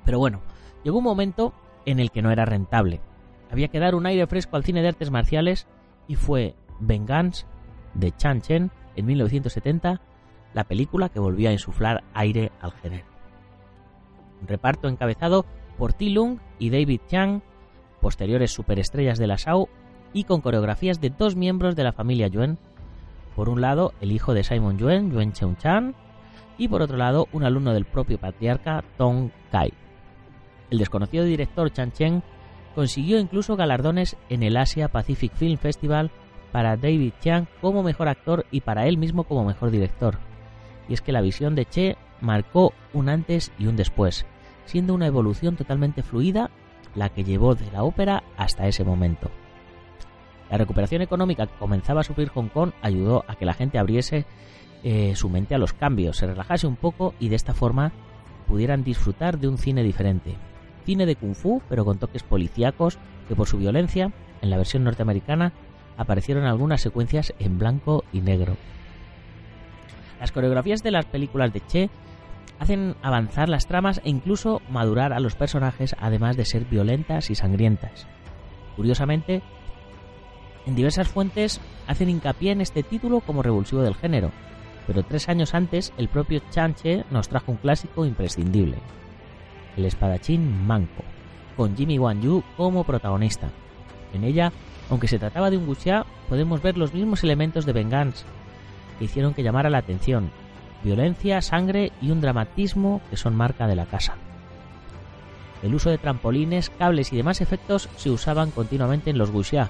Pero 0.03 0.17
bueno, 0.17 0.41
llegó 0.83 0.97
un 0.97 1.03
momento 1.03 1.53
en 1.85 1.99
el 1.99 2.09
que 2.09 2.23
no 2.23 2.31
era 2.31 2.45
rentable. 2.45 3.01
Había 3.51 3.67
que 3.67 3.79
dar 3.79 3.93
un 3.93 4.07
aire 4.07 4.25
fresco 4.25 4.55
al 4.55 4.63
cine 4.63 4.81
de 4.81 4.87
artes 4.87 5.11
marciales 5.11 5.67
y 6.07 6.15
fue 6.15 6.55
Vengeance 6.79 7.45
de 7.93 8.11
Chan 8.15 8.41
Chen 8.41 8.71
en 8.95 9.05
1970 9.05 10.01
la 10.53 10.63
película 10.63 11.09
que 11.09 11.19
volvió 11.19 11.49
a 11.49 11.53
insuflar 11.53 12.03
aire 12.13 12.51
al 12.61 12.71
género. 12.71 13.05
Un 14.41 14.47
reparto 14.47 14.87
encabezado 14.87 15.45
por 15.77 15.93
Ti 15.93 16.09
Lung 16.09 16.39
y 16.57 16.71
David 16.71 17.01
Chang 17.07 17.41
posteriores 18.01 18.51
superestrellas 18.51 19.19
de 19.19 19.27
la 19.27 19.37
Shao 19.37 19.69
y 20.13 20.25
con 20.25 20.41
coreografías 20.41 20.99
de 20.99 21.09
dos 21.09 21.35
miembros 21.35 21.75
de 21.75 21.83
la 21.83 21.93
familia 21.93 22.27
Yuen. 22.27 22.57
Por 23.35 23.47
un 23.47 23.61
lado, 23.61 23.93
el 24.01 24.11
hijo 24.11 24.33
de 24.33 24.43
Simon 24.43 24.77
Yuen, 24.77 25.11
Yuen 25.11 25.31
Cheung-chan, 25.31 25.95
y 26.57 26.67
por 26.67 26.81
otro 26.81 26.97
lado, 26.97 27.27
un 27.31 27.43
alumno 27.43 27.73
del 27.73 27.85
propio 27.85 28.19
patriarca, 28.19 28.83
Tong 28.97 29.31
Kai. 29.51 29.73
El 30.69 30.77
desconocido 30.77 31.23
director 31.25 31.71
Chan 31.71 31.91
Chen 31.91 32.23
consiguió 32.75 33.19
incluso 33.19 33.55
galardones 33.55 34.15
en 34.29 34.43
el 34.43 34.57
Asia 34.57 34.87
Pacific 34.87 35.33
Film 35.33 35.57
Festival 35.57 36.11
para 36.51 36.77
David 36.77 37.13
Chiang 37.21 37.47
como 37.61 37.83
mejor 37.83 38.07
actor 38.07 38.45
y 38.51 38.61
para 38.61 38.87
él 38.87 38.97
mismo 38.97 39.23
como 39.23 39.45
mejor 39.45 39.71
director. 39.71 40.17
Y 40.87 40.93
es 40.93 41.01
que 41.01 41.11
la 41.11 41.21
visión 41.21 41.55
de 41.55 41.65
Che 41.65 41.97
marcó 42.19 42.73
un 42.93 43.09
antes 43.09 43.51
y 43.57 43.67
un 43.67 43.75
después, 43.75 44.25
siendo 44.65 44.93
una 44.93 45.07
evolución 45.07 45.55
totalmente 45.55 46.03
fluida 46.03 46.49
la 46.95 47.09
que 47.09 47.23
llevó 47.23 47.55
de 47.55 47.71
la 47.71 47.83
ópera 47.83 48.23
hasta 48.37 48.67
ese 48.67 48.83
momento. 48.83 49.29
La 50.49 50.57
recuperación 50.57 51.01
económica 51.01 51.47
que 51.47 51.57
comenzaba 51.57 52.01
a 52.01 52.03
sufrir 52.03 52.29
Hong 52.29 52.49
Kong 52.49 52.71
ayudó 52.81 53.23
a 53.27 53.35
que 53.35 53.45
la 53.45 53.53
gente 53.53 53.79
abriese 53.79 54.25
eh, 54.83 55.13
su 55.15 55.29
mente 55.29 55.55
a 55.55 55.57
los 55.57 55.73
cambios, 55.73 56.17
se 56.17 56.27
relajase 56.27 56.67
un 56.67 56.75
poco 56.75 57.13
y 57.19 57.29
de 57.29 57.35
esta 57.35 57.53
forma 57.53 57.91
pudieran 58.47 58.83
disfrutar 58.83 59.39
de 59.39 59.47
un 59.47 59.57
cine 59.57 59.83
diferente. 59.83 60.35
Cine 60.85 61.05
de 61.05 61.15
kung 61.15 61.35
fu, 61.35 61.61
pero 61.69 61.85
con 61.85 61.99
toques 61.99 62.23
policíacos 62.23 62.97
que 63.27 63.35
por 63.35 63.47
su 63.47 63.57
violencia, 63.57 64.11
en 64.41 64.49
la 64.49 64.57
versión 64.57 64.83
norteamericana, 64.83 65.53
aparecieron 65.97 66.45
algunas 66.45 66.81
secuencias 66.81 67.33
en 67.39 67.59
blanco 67.59 68.03
y 68.11 68.21
negro. 68.21 68.57
Las 70.19 70.31
coreografías 70.31 70.83
de 70.83 70.91
las 70.91 71.05
películas 71.05 71.53
de 71.53 71.61
Che 71.65 71.89
hacen 72.59 72.95
avanzar 73.01 73.49
las 73.49 73.67
tramas 73.67 74.01
e 74.03 74.09
incluso 74.09 74.61
madurar 74.69 75.13
a 75.13 75.19
los 75.19 75.35
personajes, 75.35 75.95
además 75.99 76.37
de 76.37 76.45
ser 76.45 76.65
violentas 76.65 77.29
y 77.29 77.35
sangrientas. 77.35 78.07
Curiosamente, 78.75 79.41
en 80.65 80.75
diversas 80.75 81.07
fuentes 81.07 81.59
hacen 81.87 82.09
hincapié 82.09 82.51
en 82.51 82.61
este 82.61 82.83
título 82.83 83.21
como 83.21 83.41
revulsivo 83.41 83.81
del 83.81 83.95
género, 83.95 84.31
pero 84.85 85.03
tres 85.03 85.27
años 85.27 85.53
antes 85.55 85.91
el 85.97 86.07
propio 86.07 86.41
Chanche 86.51 87.03
nos 87.09 87.29
trajo 87.29 87.51
un 87.51 87.57
clásico 87.57 88.05
imprescindible, 88.05 88.77
El 89.75 89.85
espadachín 89.85 90.67
manco, 90.67 91.03
con 91.57 91.75
Jimmy 91.75 91.97
Wan 91.97 92.21
Yu 92.21 92.43
como 92.57 92.83
protagonista. 92.83 93.49
En 94.13 94.23
ella, 94.23 94.51
aunque 94.89 95.07
se 95.07 95.17
trataba 95.17 95.49
de 95.49 95.57
un 95.57 95.67
wuxia, 95.67 96.05
podemos 96.29 96.61
ver 96.61 96.77
los 96.77 96.93
mismos 96.93 97.23
elementos 97.23 97.65
de 97.65 97.73
Vengeance 97.73 98.25
que 98.99 99.05
hicieron 99.05 99.33
que 99.33 99.43
llamara 99.43 99.69
la 99.69 99.79
atención, 99.79 100.29
violencia, 100.83 101.41
sangre 101.41 101.91
y 102.01 102.11
un 102.11 102.21
dramatismo 102.21 103.01
que 103.09 103.17
son 103.17 103.35
marca 103.35 103.67
de 103.67 103.75
la 103.75 103.85
casa. 103.85 104.15
El 105.63 105.75
uso 105.75 105.89
de 105.89 105.97
trampolines, 105.97 106.69
cables 106.71 107.13
y 107.13 107.17
demás 107.17 107.41
efectos 107.41 107.87
se 107.97 108.09
usaban 108.09 108.51
continuamente 108.51 109.09
en 109.11 109.17
los 109.17 109.29
wuxia, 109.29 109.69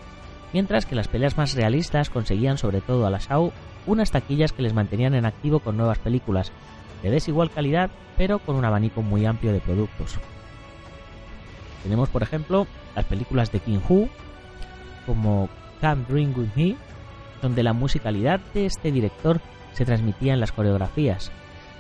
mientras 0.54 0.86
que 0.86 0.96
las 0.96 1.08
peleas 1.08 1.38
más 1.38 1.54
realistas 1.54 2.10
conseguían 2.10 2.58
sobre 2.58 2.82
todo 2.82 3.06
a 3.06 3.10
la 3.10 3.20
Shao 3.20 3.52
unas 3.86 4.12
taquillas 4.12 4.54
que 4.54 4.62
les 4.62 4.74
mantenían 4.74 5.16
en 5.16 5.26
activo 5.26 5.60
con 5.60 5.76
nuevas 5.76 6.00
películas, 6.00 6.52
de 7.02 7.10
desigual 7.10 7.50
calidad, 7.50 7.90
pero 8.16 8.40
con 8.40 8.56
un 8.56 8.66
abanico 8.66 9.02
muy 9.02 9.26
amplio 9.26 9.52
de 9.52 9.60
productos. 9.60 10.20
Tenemos, 11.84 12.10
por 12.10 12.22
ejemplo, 12.22 12.68
las 12.96 13.06
películas 13.06 13.52
de 13.52 13.60
King 13.60 13.80
Hu, 13.90 14.08
como 15.06 15.50
Can't 15.82 16.08
Dream 16.08 16.34
With 16.38 16.50
Me, 16.56 16.76
donde 17.42 17.64
la 17.64 17.74
musicalidad 17.74 18.40
de 18.54 18.68
este 18.68 18.92
director 18.92 19.42
se 19.74 19.86
transmitía 19.86 20.34
en 20.34 20.40
las 20.40 20.52
coreografías, 20.52 21.32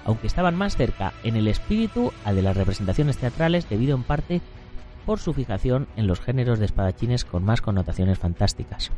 aunque 0.05 0.27
estaban 0.27 0.55
más 0.55 0.75
cerca 0.75 1.13
en 1.24 1.36
el 1.36 1.48
espíritu 1.48 2.12
a 2.25 2.33
de 2.33 2.41
las 2.41 2.57
representaciones 2.57 3.17
teatrales 3.17 3.69
debido 3.69 3.95
en 3.95 4.03
parte 4.03 4.41
por 5.05 5.19
su 5.19 5.33
fijación 5.33 5.88
en 5.95 6.07
los 6.07 6.19
géneros 6.19 6.60
de 6.60 6.65
espadachines 6.65 7.25
con 7.25 7.43
más 7.43 7.62
connotaciones 7.62 8.19
fantásticas. 8.19 8.91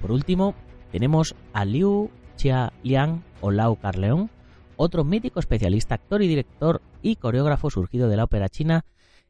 Por 0.00 0.12
último, 0.12 0.54
tenemos 0.92 1.34
a 1.52 1.64
Liu 1.64 2.10
Chia 2.36 2.72
Liang 2.82 3.22
o 3.40 3.50
Lau 3.50 3.76
Carleon, 3.76 4.30
otro 4.76 5.04
mítico 5.04 5.40
especialista, 5.40 5.94
actor 5.94 6.22
y 6.22 6.28
director 6.28 6.80
y 7.02 7.16
coreógrafo 7.16 7.70
surgido 7.70 8.08
de 8.08 8.16
la 8.16 8.24
ópera 8.24 8.48
china 8.48 8.84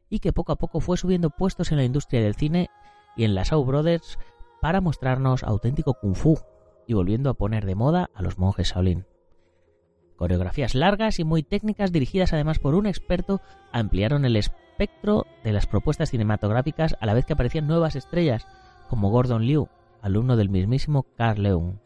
y 0.09 0.19
que 0.19 0.33
poco 0.33 0.53
a 0.53 0.57
poco 0.57 0.79
fue 0.79 0.97
subiendo 0.97 1.29
puestos 1.29 1.71
en 1.71 1.77
la 1.77 1.83
industria 1.83 2.21
del 2.21 2.35
cine 2.35 2.69
y 3.17 3.25
en 3.25 3.35
las 3.35 3.49
Shaw 3.49 3.63
Brothers 3.65 4.17
para 4.61 4.81
mostrarnos 4.81 5.43
auténtico 5.43 5.95
kung 5.95 6.15
fu 6.15 6.39
y 6.91 6.93
volviendo 6.93 7.29
a 7.29 7.35
poner 7.35 7.65
de 7.65 7.73
moda 7.73 8.09
a 8.13 8.21
los 8.21 8.37
monjes 8.37 8.73
Shaolin. 8.73 9.05
Coreografías 10.17 10.75
largas 10.75 11.19
y 11.19 11.23
muy 11.23 11.41
técnicas 11.41 11.93
dirigidas 11.93 12.33
además 12.33 12.59
por 12.59 12.75
un 12.75 12.85
experto 12.85 13.39
ampliaron 13.71 14.25
el 14.25 14.35
espectro 14.35 15.25
de 15.41 15.53
las 15.53 15.67
propuestas 15.67 16.09
cinematográficas 16.09 16.97
a 16.99 17.05
la 17.05 17.13
vez 17.13 17.25
que 17.25 17.31
aparecían 17.31 17.65
nuevas 17.65 17.95
estrellas 17.95 18.45
como 18.89 19.09
Gordon 19.09 19.45
Liu, 19.45 19.69
alumno 20.01 20.35
del 20.35 20.49
mismísimo 20.49 21.05
Carl 21.15 21.41
Leung. 21.41 21.77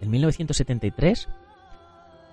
En 0.00 0.10
1973, 0.10 1.28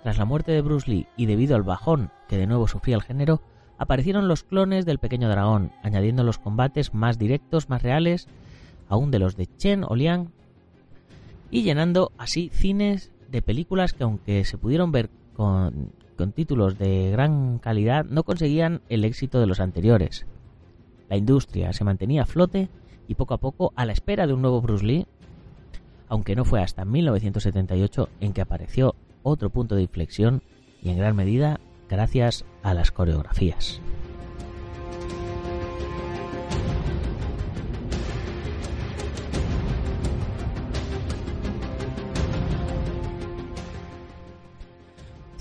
tras 0.02 0.18
la 0.18 0.26
muerte 0.26 0.52
de 0.52 0.62
Bruce 0.62 0.90
Lee 0.90 1.08
y 1.16 1.28
debido 1.28 1.56
al 1.56 1.62
bajón 1.62 2.10
que 2.28 2.38
de 2.38 2.48
nuevo 2.48 2.68
sufría 2.68 2.96
el 2.96 3.04
género, 3.04 3.44
aparecieron 3.78 4.28
los 4.28 4.44
clones 4.44 4.88
del 4.88 4.98
pequeño 4.98 5.30
dragón, 5.30 5.74
añadiendo 5.84 6.24
los 6.24 6.40
combates 6.40 6.96
más 6.96 7.20
directos, 7.20 7.70
más 7.70 7.84
reales, 7.84 8.28
aún 8.90 9.12
de 9.12 9.20
los 9.20 9.36
de 9.36 9.46
Chen 9.46 9.84
o 9.88 9.96
Liang, 9.96 10.32
y 11.52 11.64
llenando 11.64 12.12
así 12.18 12.50
cines 12.54 13.12
de 13.30 13.42
películas 13.42 13.94
que 13.94 14.04
aunque 14.04 14.46
se 14.46 14.58
pudieron 14.58 14.92
ver 14.92 15.10
con, 15.36 15.92
con 16.18 16.32
títulos 16.32 16.78
de 16.78 17.12
gran 17.12 17.60
calidad, 17.60 18.06
no 18.06 18.24
conseguían 18.24 18.82
el 18.90 19.06
éxito 19.06 19.40
de 19.40 19.48
los 19.48 19.60
anteriores. 19.60 20.26
La 21.10 21.18
industria 21.18 21.74
se 21.74 21.84
mantenía 21.84 22.24
a 22.24 22.26
flote 22.26 22.70
y 23.08 23.16
poco 23.16 23.34
a 23.34 23.38
poco 23.38 23.74
a 23.76 23.86
la 23.86 23.92
espera 23.92 24.26
de 24.26 24.34
un 24.34 24.42
nuevo 24.42 24.62
Bruce 24.62 24.86
Lee, 24.86 25.06
aunque 26.08 26.36
no 26.36 26.46
fue 26.46 26.62
hasta 26.62 26.86
1978 26.86 28.10
en 28.22 28.34
que 28.34 28.42
apareció 28.42 28.96
otro 29.24 29.50
punto 29.50 29.76
de 29.76 29.84
inflexión 29.84 30.42
y 30.82 30.90
en 30.90 30.98
gran 30.98 31.16
medida 31.16 31.60
gracias 31.90 32.46
a 32.64 32.74
las 32.74 32.92
coreografías. 32.92 33.82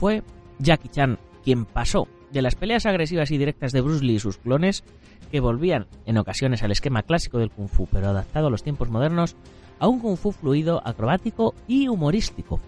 Fue 0.01 0.23
Jackie 0.59 0.89
Chan 0.89 1.19
quien 1.45 1.67
pasó 1.67 2.09
de 2.33 2.41
las 2.41 2.55
peleas 2.55 2.87
agresivas 2.87 3.31
y 3.33 3.37
directas 3.37 3.73
de 3.73 3.83
Bruce 3.83 4.03
Lee 4.03 4.15
y 4.15 4.19
sus 4.19 4.39
clones, 4.39 4.83
que 5.31 5.41
volvían 5.41 5.89
en 6.07 6.17
ocasiones 6.17 6.63
al 6.63 6.71
esquema 6.71 7.03
clásico 7.03 7.37
del 7.37 7.51
kung 7.51 7.69
fu, 7.69 7.87
pero 7.87 8.09
adaptado 8.09 8.47
a 8.47 8.51
los 8.51 8.63
tiempos 8.63 8.89
modernos, 8.89 9.37
a 9.79 9.89
un 9.89 10.01
kung 10.01 10.17
fu 10.17 10.33
fluido, 10.33 10.81
acrobático 10.87 11.55
y 11.69 11.89
humorístico. 11.89 12.61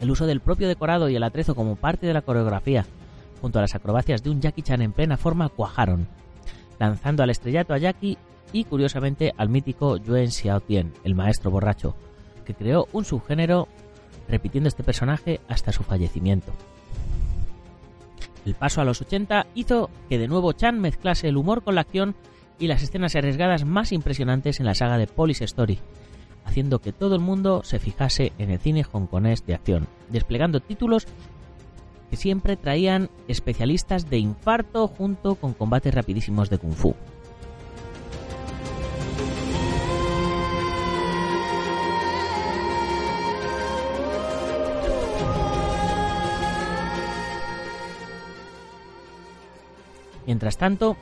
El 0.00 0.10
uso 0.10 0.24
del 0.24 0.40
propio 0.40 0.68
decorado 0.68 1.10
y 1.10 1.16
el 1.16 1.22
atrezo 1.22 1.54
como 1.54 1.76
parte 1.76 2.06
de 2.06 2.14
la 2.14 2.22
coreografía, 2.22 2.86
junto 3.42 3.58
a 3.58 3.62
las 3.62 3.74
acrobacias 3.74 4.22
de 4.22 4.30
un 4.30 4.40
Jackie 4.40 4.62
Chan 4.62 4.80
en 4.80 4.92
plena 4.92 5.18
forma, 5.18 5.50
cuajaron, 5.50 6.08
lanzando 6.78 7.22
al 7.22 7.28
estrellato 7.28 7.74
a 7.74 7.78
Jackie 7.78 8.16
y 8.54 8.64
curiosamente 8.64 9.34
al 9.36 9.50
mítico 9.50 9.98
Yuen 9.98 10.30
Xiaotien, 10.30 10.94
el 11.04 11.14
maestro 11.14 11.50
borracho, 11.50 11.94
que 12.46 12.54
creó 12.54 12.88
un 12.94 13.04
subgénero 13.04 13.68
repitiendo 14.32 14.68
este 14.68 14.82
personaje 14.82 15.40
hasta 15.46 15.70
su 15.70 15.84
fallecimiento. 15.84 16.52
El 18.44 18.54
paso 18.54 18.80
a 18.80 18.84
los 18.84 19.00
80 19.00 19.46
hizo 19.54 19.90
que 20.08 20.18
de 20.18 20.26
nuevo 20.26 20.52
Chan 20.52 20.80
mezclase 20.80 21.28
el 21.28 21.36
humor 21.36 21.62
con 21.62 21.76
la 21.76 21.82
acción 21.82 22.16
y 22.58 22.66
las 22.66 22.82
escenas 22.82 23.14
arriesgadas 23.14 23.64
más 23.64 23.92
impresionantes 23.92 24.58
en 24.58 24.66
la 24.66 24.74
saga 24.74 24.98
de 24.98 25.06
Police 25.06 25.44
Story, 25.44 25.78
haciendo 26.44 26.80
que 26.80 26.92
todo 26.92 27.14
el 27.14 27.20
mundo 27.20 27.62
se 27.62 27.78
fijase 27.78 28.32
en 28.38 28.50
el 28.50 28.58
cine 28.58 28.84
hongkonés 28.90 29.46
de 29.46 29.54
acción, 29.54 29.86
desplegando 30.08 30.60
títulos 30.60 31.06
que 32.10 32.16
siempre 32.16 32.56
traían 32.56 33.10
especialistas 33.28 34.08
de 34.10 34.18
infarto 34.18 34.88
junto 34.88 35.36
con 35.36 35.52
combates 35.52 35.94
rapidísimos 35.94 36.50
de 36.50 36.58
kung 36.58 36.74
fu. 36.74 36.94
Mientras 50.32 50.56
tanto, 50.56 50.96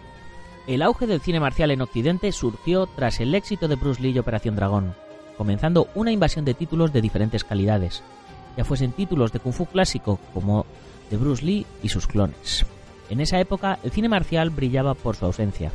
el 0.67 0.83
auge 0.83 1.07
del 1.07 1.21
cine 1.21 1.39
marcial 1.39 1.71
en 1.71 1.83
Occidente 1.83 2.33
surgió 2.33 2.89
tras 2.89 3.21
el 3.21 3.33
éxito 3.37 3.69
de 3.69 3.77
Bruce 3.77 4.03
Lee 4.03 4.11
y 4.11 4.19
Operación 4.19 4.57
Dragón, 4.57 4.97
comenzando 5.39 5.87
una 5.95 6.11
invasión 6.11 6.45
de 6.45 6.53
títulos 6.53 6.93
de 6.93 7.01
diferentes 7.01 7.45
calidades, 7.45 8.03
ya 8.57 8.65
fuesen 8.65 8.91
títulos 8.91 9.31
de 9.31 9.39
kung 9.39 9.53
fu 9.53 9.67
clásico 9.67 10.19
como 10.35 10.67
de 11.11 11.17
Bruce 11.17 11.45
Lee 11.45 11.65
y 11.81 11.91
sus 11.91 12.09
clones. 12.09 12.67
En 13.09 13.21
esa 13.21 13.39
época 13.39 13.79
el 13.85 13.93
cine 13.93 14.09
marcial 14.09 14.51
brillaba 14.51 14.95
por 14.95 15.15
su 15.15 15.27
ausencia. 15.27 15.71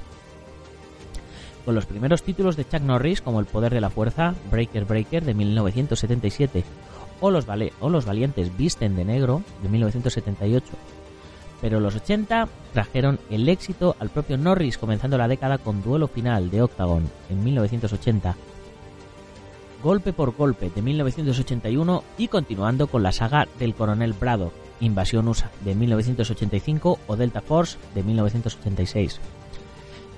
Con 1.64 1.76
los 1.76 1.86
primeros 1.86 2.24
títulos 2.24 2.58
de 2.58 2.68
Chuck 2.68 2.82
Norris 2.82 3.22
como 3.22 3.40
El 3.40 3.46
poder 3.46 3.74
de 3.74 3.80
la 3.80 3.90
fuerza, 3.90 4.36
Breaker 4.52 4.84
Breaker 4.84 5.24
de 5.24 5.34
1977 5.34 6.66
o 7.22 7.32
Los, 7.32 7.46
o 7.80 7.90
los 7.90 8.04
Valientes 8.04 8.58
Visten 8.58 8.98
de 8.98 9.06
Negro 9.06 9.44
de 9.64 9.70
1978 9.70 10.66
pero 11.66 11.80
los 11.80 11.96
80 11.96 12.48
trajeron 12.74 13.18
el 13.32 13.50
éxito 13.50 13.96
al 13.98 14.12
propio 14.12 14.38
Norris, 14.38 14.78
comenzando 14.78 15.18
la 15.18 15.28
década 15.28 15.58
con 15.58 15.82
Duelo 15.82 16.08
Final 16.08 16.52
de 16.52 16.62
Octagon 16.62 17.10
en 17.28 17.44
1980, 17.44 18.36
Golpe 19.82 20.14
por 20.14 20.36
Golpe 20.36 20.70
de 20.70 20.84
1981 20.84 22.04
y 22.20 22.28
continuando 22.28 22.86
con 22.86 23.02
la 23.02 23.12
saga 23.12 23.48
del 23.58 23.74
Coronel 23.74 24.14
Braddock, 24.14 24.54
Invasión 24.80 25.28
USA 25.28 25.50
de 25.62 25.74
1985 25.74 27.00
o 27.08 27.16
Delta 27.16 27.42
Force 27.42 27.80
de 27.96 28.04
1986. 28.04 29.20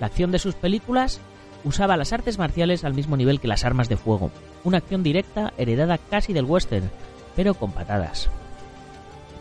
La 0.01 0.07
acción 0.07 0.33
de 0.33 0.39
sus 0.39 0.55
películas 0.55 1.21
usaba 1.63 1.95
las 1.95 2.11
artes 2.11 2.37
marciales 2.37 2.83
al 2.83 2.93
mismo 2.93 3.15
nivel 3.15 3.39
que 3.39 3.47
las 3.47 3.63
armas 3.63 3.87
de 3.87 3.95
fuego, 3.95 4.31
una 4.65 4.79
acción 4.79 5.01
directa 5.01 5.53
heredada 5.57 5.97
casi 5.97 6.33
del 6.33 6.43
western, 6.43 6.91
pero 7.37 7.53
con 7.53 7.71
patadas. 7.71 8.29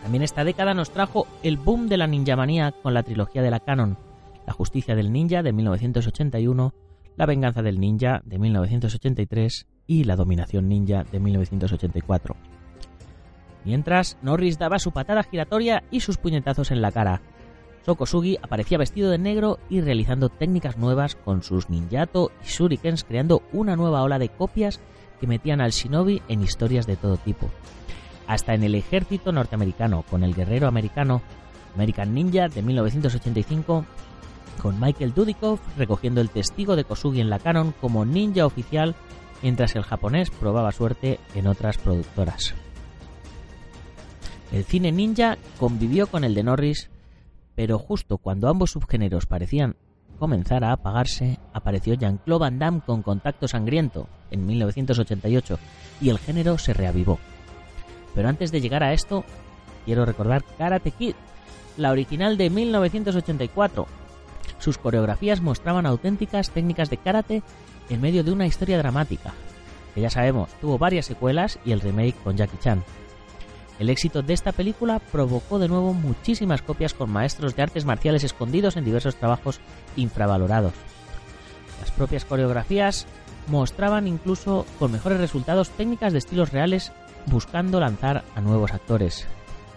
También 0.07 0.23
esta 0.23 0.45
década 0.45 0.73
nos 0.73 0.93
trajo 0.93 1.27
el 1.43 1.57
boom 1.57 1.89
de 1.89 1.97
la 1.97 2.07
ninjamanía 2.07 2.71
con 2.71 2.95
la 2.95 3.03
trilogía 3.03 3.43
de 3.43 3.51
la 3.51 3.59
Canon, 3.59 3.99
La 4.47 4.53
justicia 4.53 4.95
del 4.95 5.11
ninja 5.11 5.43
de 5.43 5.53
1981, 5.53 6.75
La 7.17 7.27
venganza 7.27 7.61
del 7.61 7.81
ninja 7.81 8.23
de 8.25 8.39
1983 8.39 9.67
y 9.89 10.05
La 10.05 10.15
dominación 10.15 10.69
ninja 10.69 11.03
de 11.11 11.19
1984. 11.19 12.37
Mientras, 13.65 14.17
Norris 14.23 14.61
daba 14.61 14.79
su 14.79 14.93
patada 14.93 15.25
giratoria 15.25 15.83
y 15.91 15.99
sus 15.99 16.19
puñetazos 16.19 16.71
en 16.71 16.83
la 16.83 16.93
cara. 16.93 17.21
Sokosugi 17.85 18.39
aparecía 18.41 18.79
vestido 18.79 19.11
de 19.11 19.19
negro 19.19 19.59
y 19.69 19.81
realizando 19.81 20.29
técnicas 20.29 20.77
nuevas 20.77 21.17
con 21.17 21.43
sus 21.43 21.69
ninjato 21.69 22.31
y 22.45 22.47
shurikens 22.47 23.03
creando 23.03 23.43
una 23.53 23.75
nueva 23.75 24.05
ola 24.05 24.21
de 24.21 24.29
copias 24.29 24.79
que 25.19 25.27
metían 25.27 25.61
al 25.61 25.73
shinobi 25.73 26.23
en 26.29 26.45
historias 26.45 26.87
de 26.87 26.95
todo 26.95 27.17
tipo. 27.17 27.51
Hasta 28.27 28.55
en 28.55 28.65
el 28.65 28.75
ejército 28.75 29.33
norteamericano, 29.33 30.05
con 30.09 30.25
el 30.25 30.35
guerrero 30.35 30.67
americano 30.69 31.23
American 31.75 32.15
Ninja 32.15 32.49
de 32.49 32.63
1985, 32.63 33.85
con 34.61 34.81
Michael 34.81 35.15
Dudikoff 35.15 35.61
recogiendo 35.77 36.21
el 36.21 36.31
testigo 36.31 36.77
de 36.77 36.85
Kosugi 36.85 37.21
en 37.21 37.31
la 37.31 37.39
canon 37.39 37.75
como 37.81 38.05
ninja 38.05 38.47
oficial, 38.47 38.95
mientras 39.43 39.77
el 39.77 39.83
japonés 39.83 40.31
probaba 40.31 40.73
suerte 40.73 41.21
en 41.35 41.47
otras 41.47 41.79
productoras. 41.79 42.55
El 44.53 44.65
cine 44.65 44.93
ninja 44.93 45.37
convivió 45.59 46.07
con 46.07 46.25
el 46.25 46.35
de 46.35 46.43
Norris, 46.43 46.89
pero 47.55 47.79
justo 47.79 48.19
cuando 48.19 48.49
ambos 48.49 48.71
subgéneros 48.71 49.27
parecían 49.27 49.77
comenzar 50.19 50.65
a 50.65 50.73
apagarse, 50.73 51.39
apareció 51.53 51.95
Jean-Claude 51.95 52.41
Van 52.41 52.59
Damme 52.59 52.81
con 52.81 53.03
Contacto 53.03 53.49
Sangriento 53.49 54.09
en 54.31 54.47
1988 54.47 55.59
y 56.01 56.09
el 56.09 56.19
género 56.19 56.59
se 56.59 56.73
reavivó. 56.73 57.19
Pero 58.17 58.29
antes 58.29 58.51
de 58.51 58.61
llegar 58.61 58.83
a 58.83 58.95
esto, 58.95 59.25
quiero 59.85 60.05
recordar 60.05 60.43
Karate 60.59 60.91
Kid, 60.91 61.15
la 61.77 61.93
original 61.93 62.37
de 62.39 62.51
1984. 62.51 63.87
Sus 64.59 64.79
coreografías 64.79 65.43
mostraban 65.43 65.87
auténticas 65.87 66.51
técnicas 66.51 66.89
de 66.89 66.97
karate 66.97 67.43
en 67.91 68.01
medio 68.01 68.25
de 68.25 68.33
una 68.33 68.47
historia 68.47 68.79
dramática, 68.79 69.33
que 69.95 70.01
ya 70.01 70.11
sabemos, 70.11 70.49
tuvo 70.61 70.79
varias 70.79 71.07
secuelas 71.07 71.59
y 71.65 71.73
el 71.73 71.83
remake 71.83 72.17
con 72.25 72.37
Jackie 72.37 72.59
Chan. 72.59 72.83
El 73.79 73.91
éxito 73.91 74.23
de 74.23 74.33
esta 74.33 74.53
película 74.53 74.99
provocó 74.99 75.59
de 75.59 75.69
nuevo 75.69 75.93
muchísimas 75.93 76.63
copias 76.63 76.95
con 76.95 77.11
maestros 77.11 77.55
de 77.55 77.63
artes 77.63 77.85
marciales 77.85 78.25
escondidos 78.25 78.79
en 78.79 78.87
diversos 78.87 79.17
trabajos 79.17 79.61
infravalorados. 79.97 80.73
Las 81.83 81.91
propias 81.91 82.25
coreografías 82.25 83.07
mostraban 83.49 84.09
incluso 84.09 84.65
con 84.79 84.93
mejores 84.93 85.21
resultados 85.21 85.69
técnicas 85.69 86.15
de 86.15 86.19
estilos 86.19 86.53
reales 86.53 86.93
buscando 87.27 87.81
lanzar 87.81 88.25
a 88.35 88.41
nuevos 88.41 88.73
actores, 88.73 89.27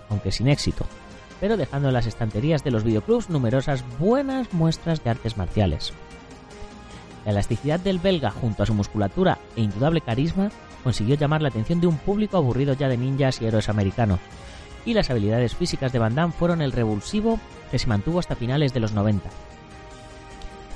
aunque 0.10 0.32
sin 0.32 0.48
éxito, 0.48 0.86
pero 1.40 1.58
dejando 1.58 1.88
en 1.88 1.94
las 1.94 2.06
estanterías 2.06 2.64
de 2.64 2.72
los 2.72 2.84
videoclubs 2.84 3.30
numerosas 3.30 3.84
buenas 4.00 4.54
muestras 4.54 5.04
de 5.04 5.10
artes 5.10 5.38
marciales. 5.38 5.94
La 7.26 7.32
elasticidad 7.32 7.80
del 7.80 8.00
belga 8.00 8.32
junto 8.32 8.64
a 8.64 8.66
su 8.66 8.74
musculatura 8.74 9.38
e 9.56 9.62
indudable 9.62 10.02
carisma 10.02 10.52
consiguió 10.84 11.16
llamar 11.16 11.42
la 11.42 11.50
atención 11.50 11.82
de 11.82 11.88
un 11.88 11.98
público 11.98 12.38
aburrido 12.38 12.74
ya 12.74 12.88
de 12.88 12.98
ninjas 12.98 13.42
y 13.42 13.46
héroes 13.46 13.70
americanos, 13.70 14.20
y 14.86 14.94
las 14.94 15.10
habilidades 15.10 15.56
físicas 15.56 15.92
de 15.92 16.00
Van 16.00 16.16
Damme 16.16 16.34
fueron 16.34 16.62
el 16.62 16.72
revulsivo 16.72 17.40
que 17.70 17.80
se 17.80 17.88
mantuvo 17.88 18.20
hasta 18.20 18.36
finales 18.36 18.74
de 18.74 18.80
los 18.80 18.94
90. 18.94 19.30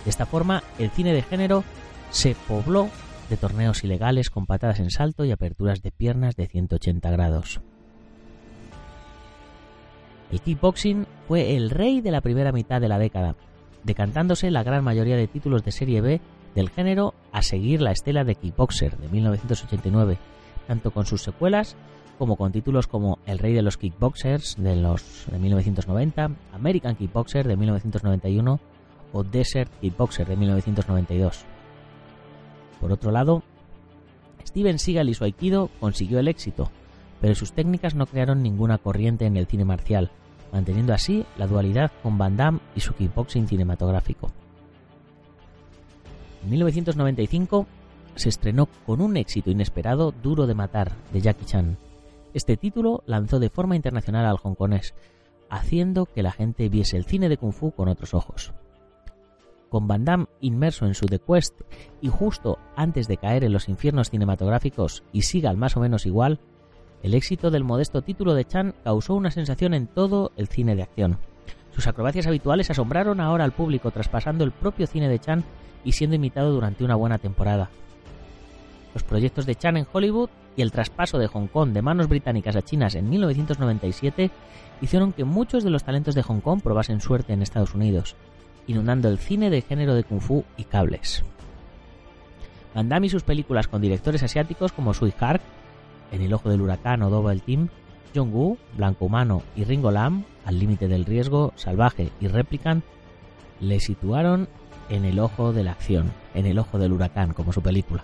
De 0.03 0.09
esta 0.09 0.25
forma, 0.25 0.63
el 0.77 0.91
cine 0.91 1.13
de 1.13 1.21
género 1.21 1.63
se 2.11 2.35
pobló 2.47 2.89
torneos 3.37 3.83
ilegales 3.83 4.29
con 4.29 4.45
patadas 4.45 4.79
en 4.79 4.89
salto 4.89 5.25
y 5.25 5.31
aperturas 5.31 5.81
de 5.81 5.91
piernas 5.91 6.35
de 6.35 6.47
180 6.47 7.09
grados. 7.11 7.61
El 10.31 10.41
kickboxing 10.41 11.05
fue 11.27 11.55
el 11.55 11.69
rey 11.69 12.01
de 12.01 12.11
la 12.11 12.21
primera 12.21 12.51
mitad 12.51 12.81
de 12.81 12.87
la 12.87 12.97
década, 12.97 13.35
decantándose 13.83 14.49
la 14.49 14.63
gran 14.63 14.83
mayoría 14.83 15.15
de 15.15 15.27
títulos 15.27 15.63
de 15.63 15.71
serie 15.71 16.01
B 16.01 16.21
del 16.55 16.69
género 16.69 17.13
a 17.31 17.41
seguir 17.41 17.81
la 17.81 17.91
estela 17.91 18.23
de 18.23 18.35
Kickboxer 18.35 18.97
de 18.97 19.09
1989, 19.09 20.17
tanto 20.67 20.91
con 20.91 21.05
sus 21.05 21.21
secuelas 21.21 21.75
como 22.17 22.35
con 22.35 22.51
títulos 22.51 22.87
como 22.87 23.19
El 23.25 23.39
Rey 23.39 23.53
de 23.53 23.61
los 23.61 23.77
Kickboxers 23.77 24.55
de, 24.57 24.75
los, 24.75 25.25
de 25.31 25.39
1990, 25.39 26.31
American 26.53 26.95
Kickboxer 26.95 27.47
de 27.47 27.57
1991 27.57 28.59
o 29.11 29.23
Desert 29.23 29.71
Kickboxer 29.81 30.27
de 30.27 30.35
1992. 30.35 31.45
Por 32.83 32.91
otro 32.91 33.11
lado, 33.11 33.43
Steven 34.45 34.77
Seagal 34.77 35.07
y 35.07 35.13
su 35.13 35.23
Aikido 35.23 35.69
consiguió 35.79 36.19
el 36.19 36.27
éxito, 36.27 36.69
pero 37.21 37.33
sus 37.33 37.53
técnicas 37.53 37.95
no 37.95 38.07
crearon 38.07 38.43
ninguna 38.43 38.77
corriente 38.77 39.25
en 39.25 39.37
el 39.37 39.47
cine 39.47 39.63
marcial, 39.63 40.11
manteniendo 40.51 40.93
así 40.93 41.23
la 41.37 41.47
dualidad 41.47 41.93
con 42.03 42.17
Van 42.17 42.35
Damme 42.35 42.59
y 42.75 42.81
su 42.81 42.93
kickboxing 42.93 43.47
cinematográfico. 43.47 44.33
En 46.43 46.49
1995 46.49 47.67
se 48.15 48.27
estrenó 48.27 48.67
con 48.85 48.99
un 48.99 49.15
éxito 49.15 49.49
inesperado 49.49 50.11
Duro 50.11 50.45
de 50.45 50.53
Matar 50.53 50.91
de 51.13 51.21
Jackie 51.21 51.45
Chan. 51.45 51.77
Este 52.33 52.57
título 52.57 53.01
lanzó 53.05 53.39
de 53.39 53.49
forma 53.49 53.77
internacional 53.77 54.25
al 54.25 54.39
hongkonés, 54.43 54.93
haciendo 55.49 56.05
que 56.05 56.21
la 56.21 56.33
gente 56.33 56.67
viese 56.67 56.97
el 56.97 57.05
cine 57.05 57.29
de 57.29 57.37
kung 57.37 57.53
fu 57.53 57.71
con 57.71 57.87
otros 57.87 58.13
ojos. 58.13 58.51
Con 59.73 59.87
Van 59.87 60.05
Damme 60.05 60.27
inmerso 60.39 60.85
en 60.85 60.93
su 60.93 61.07
The 61.07 61.17
Quest 61.17 61.61
y 61.99 62.07
justo 62.07 62.59
antes 62.75 63.07
de 63.07 63.17
caer 63.17 63.43
en 63.43 63.53
los 63.53 63.67
infiernos 63.67 64.11
cinematográficos 64.11 65.03
y 65.11 65.23
siga 65.23 65.51
más 65.53 65.75
o 65.75 65.79
menos 65.79 66.05
igual, 66.05 66.39
el 67.01 67.15
éxito 67.15 67.49
del 67.49 67.63
modesto 67.63 68.03
título 68.03 68.35
de 68.35 68.45
Chan 68.45 68.75
causó 68.83 69.15
una 69.15 69.31
sensación 69.31 69.73
en 69.73 69.87
todo 69.87 70.31
el 70.37 70.47
cine 70.47 70.75
de 70.75 70.83
acción. 70.83 71.17
Sus 71.73 71.87
acrobacias 71.87 72.27
habituales 72.27 72.69
asombraron 72.69 73.19
ahora 73.19 73.45
al 73.45 73.51
público, 73.51 73.89
traspasando 73.89 74.43
el 74.43 74.51
propio 74.51 74.85
cine 74.85 75.09
de 75.09 75.17
Chan 75.17 75.43
y 75.83 75.93
siendo 75.93 76.17
imitado 76.17 76.51
durante 76.51 76.83
una 76.83 76.93
buena 76.93 77.17
temporada. 77.17 77.71
Los 78.93 79.01
proyectos 79.01 79.47
de 79.47 79.55
Chan 79.55 79.77
en 79.77 79.87
Hollywood 79.91 80.29
y 80.55 80.61
el 80.61 80.71
traspaso 80.71 81.17
de 81.17 81.25
Hong 81.25 81.47
Kong 81.47 81.71
de 81.71 81.81
manos 81.81 82.09
británicas 82.09 82.55
a 82.55 82.61
chinas 82.61 82.93
en 82.93 83.09
1997 83.09 84.29
hicieron 84.81 85.13
que 85.13 85.23
muchos 85.23 85.63
de 85.63 85.71
los 85.71 85.83
talentos 85.83 86.13
de 86.13 86.21
Hong 86.21 86.41
Kong 86.41 86.61
probasen 86.61 87.01
suerte 87.01 87.33
en 87.33 87.41
Estados 87.41 87.73
Unidos, 87.73 88.15
inundando 88.67 89.09
el 89.09 89.17
cine 89.17 89.49
de 89.49 89.61
género 89.61 89.95
de 89.95 90.03
kung 90.03 90.21
fu 90.21 90.43
y 90.57 90.63
cables. 90.63 91.23
Van 92.73 93.03
y 93.03 93.09
sus 93.09 93.23
películas 93.23 93.67
con 93.67 93.81
directores 93.81 94.23
asiáticos 94.23 94.71
como 94.71 94.93
Sui 94.93 95.13
Hark, 95.19 95.41
En 96.11 96.21
el 96.21 96.33
ojo 96.33 96.49
del 96.49 96.61
huracán 96.61 97.01
o 97.01 97.09
Double 97.09 97.39
Team, 97.39 97.69
Jong-woo, 98.15 98.57
Blanco 98.77 99.05
Humano 99.05 99.41
y 99.55 99.63
Ringo 99.63 99.91
Lam, 99.91 100.25
Al 100.45 100.59
límite 100.59 100.87
del 100.87 101.05
riesgo, 101.05 101.53
Salvaje 101.55 102.11
y 102.19 102.27
Replicant, 102.27 102.83
le 103.59 103.79
situaron 103.79 104.47
en 104.89 105.05
el 105.05 105.19
ojo 105.19 105.53
de 105.53 105.63
la 105.63 105.71
acción, 105.71 106.11
en 106.33 106.45
el 106.45 106.59
ojo 106.59 106.77
del 106.77 106.93
huracán, 106.93 107.33
como 107.33 107.53
su 107.53 107.61
película. 107.61 108.03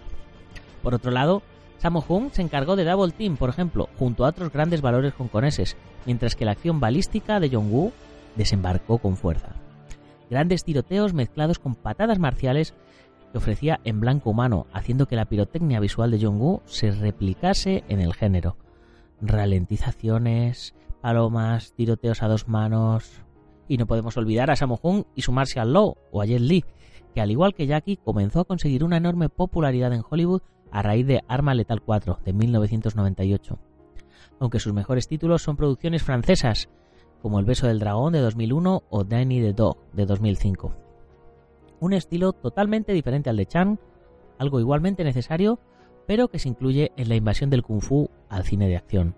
Por 0.81 0.95
otro 0.95 1.11
lado, 1.11 1.43
Sammo 1.77 2.03
Hung 2.07 2.31
se 2.31 2.41
encargó 2.41 2.75
de 2.75 2.85
Double 2.85 3.13
Team, 3.13 3.37
por 3.37 3.49
ejemplo, 3.49 3.89
junto 3.97 4.25
a 4.25 4.29
otros 4.29 4.51
grandes 4.51 4.81
valores 4.81 5.13
hongkoneses, 5.17 5.77
mientras 6.05 6.35
que 6.35 6.45
la 6.45 6.51
acción 6.51 6.79
balística 6.79 7.39
de 7.39 7.49
Jong-woo 7.49 7.91
desembarcó 8.35 8.97
con 8.97 9.17
fuerza. 9.17 9.55
Grandes 10.29 10.63
tiroteos 10.63 11.13
mezclados 11.13 11.59
con 11.59 11.75
patadas 11.75 12.19
marciales 12.19 12.75
que 13.31 13.37
ofrecía 13.37 13.79
en 13.83 13.99
blanco 13.99 14.29
humano, 14.29 14.67
haciendo 14.73 15.07
que 15.07 15.15
la 15.15 15.25
pirotecnia 15.25 15.79
visual 15.79 16.11
de 16.11 16.19
Jong-woo 16.19 16.61
se 16.65 16.91
replicase 16.91 17.83
en 17.87 17.99
el 17.99 18.13
género. 18.13 18.57
Ralentizaciones, 19.21 20.75
palomas, 21.01 21.73
tiroteos 21.73 22.23
a 22.23 22.27
dos 22.27 22.47
manos, 22.47 23.23
y 23.67 23.77
no 23.77 23.85
podemos 23.85 24.17
olvidar 24.17 24.49
a 24.49 24.55
Sammo 24.55 24.79
Hung 24.81 25.03
y 25.15 25.21
su 25.21 25.31
martial 25.31 25.73
law, 25.73 25.95
o 26.11 26.21
a 26.21 26.25
Jet 26.25 26.41
Li, 26.41 26.65
que 27.13 27.21
al 27.21 27.31
igual 27.31 27.53
que 27.53 27.67
Jackie 27.67 27.97
comenzó 27.97 28.41
a 28.41 28.45
conseguir 28.45 28.83
una 28.83 28.97
enorme 28.97 29.29
popularidad 29.29 29.93
en 29.93 30.03
Hollywood 30.07 30.41
a 30.71 30.81
raíz 30.81 31.05
de 31.05 31.23
Arma 31.27 31.53
Letal 31.53 31.81
4 31.81 32.19
de 32.25 32.33
1998. 32.33 33.59
Aunque 34.39 34.59
sus 34.59 34.73
mejores 34.73 35.07
títulos 35.07 35.41
son 35.41 35.57
producciones 35.57 36.03
francesas, 36.03 36.69
como 37.21 37.39
El 37.39 37.45
beso 37.45 37.67
del 37.67 37.79
dragón 37.79 38.13
de 38.13 38.19
2001 38.19 38.83
o 38.89 39.03
Danny 39.03 39.41
the 39.41 39.53
Dog 39.53 39.77
de 39.93 40.05
2005. 40.05 40.73
Un 41.79 41.93
estilo 41.93 42.33
totalmente 42.33 42.93
diferente 42.93 43.29
al 43.29 43.37
de 43.37 43.45
Chan, 43.45 43.79
algo 44.37 44.59
igualmente 44.59 45.03
necesario, 45.03 45.59
pero 46.07 46.27
que 46.27 46.39
se 46.39 46.49
incluye 46.49 46.91
en 46.97 47.09
la 47.09 47.15
invasión 47.15 47.49
del 47.49 47.63
kung 47.63 47.81
fu 47.81 48.09
al 48.29 48.43
cine 48.43 48.67
de 48.67 48.77
acción. 48.77 49.15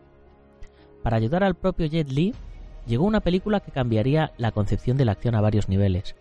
Para 1.03 1.17
ayudar 1.17 1.43
al 1.43 1.55
propio 1.55 1.87
Jet 1.87 2.09
Li, 2.09 2.33
llegó 2.85 3.05
una 3.05 3.21
película 3.21 3.59
que 3.59 3.71
cambiaría 3.71 4.31
la 4.37 4.51
concepción 4.51 4.97
de 4.97 5.05
la 5.05 5.13
acción 5.13 5.35
a 5.35 5.41
varios 5.41 5.69
niveles. 5.69 6.15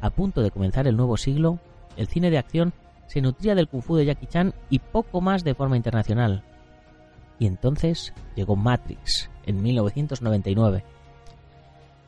A 0.00 0.10
punto 0.10 0.42
de 0.42 0.50
comenzar 0.50 0.86
el 0.86 0.96
nuevo 0.96 1.16
siglo, 1.16 1.58
el 1.96 2.06
cine 2.06 2.30
de 2.30 2.38
acción 2.38 2.72
se 3.06 3.20
nutría 3.20 3.54
del 3.54 3.68
kung 3.68 3.82
fu 3.82 3.96
de 3.96 4.06
Jackie 4.06 4.26
Chan 4.26 4.54
y 4.70 4.78
poco 4.78 5.20
más 5.20 5.44
de 5.44 5.54
forma 5.54 5.76
internacional. 5.76 6.44
Y 7.38 7.46
entonces 7.46 8.14
llegó 8.36 8.56
Matrix, 8.56 9.30
en 9.44 9.62
1999. 9.62 10.84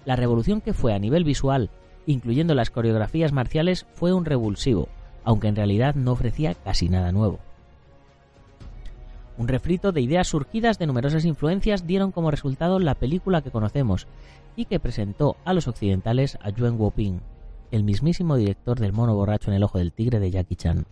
La 0.05 0.17
revolución 0.17 0.61
que 0.61 0.75
fue 0.75 0.95
a 0.95 0.99
nivel 0.99 1.25
visual, 1.25 1.71
incluyendo 2.07 2.55
las 2.55 2.71
coreografías 2.71 3.33
marciales, 3.33 3.87
fue 3.95 4.13
un 4.13 4.25
revulsivo, 4.25 4.89
aunque 5.25 5.49
en 5.49 5.57
realidad 5.57 5.95
no 5.95 6.13
ofrecía 6.13 6.55
casi 6.55 6.89
nada 6.89 7.13
nuevo. 7.13 7.39
Un 9.37 9.49
refrito 9.49 9.91
de 9.91 10.01
ideas 10.01 10.29
surgidas 10.29 10.79
de 10.79 10.87
numerosas 10.87 11.25
influencias 11.25 11.87
dieron 11.87 12.13
como 12.13 12.31
resultado 12.31 12.79
la 12.79 12.95
película 12.95 13.43
que 13.43 13.51
conocemos 13.51 14.07
y 14.55 14.67
que 14.67 14.79
presentó 14.79 15.37
a 15.45 15.53
los 15.55 15.67
occidentales 15.67 16.39
a 16.41 16.51
Yuen 16.51 16.81
Woping, 16.81 17.21
el 17.73 17.83
mismísimo 17.83 18.37
director 18.37 18.79
del 18.79 18.93
mono 18.93 19.15
borracho 19.15 19.51
en 19.51 19.57
el 19.57 19.65
ojo 19.65 19.79
del 19.79 19.93
tigre 19.93 20.21
de 20.21 20.31
Jackie 20.31 20.55
Chan. 20.55 20.87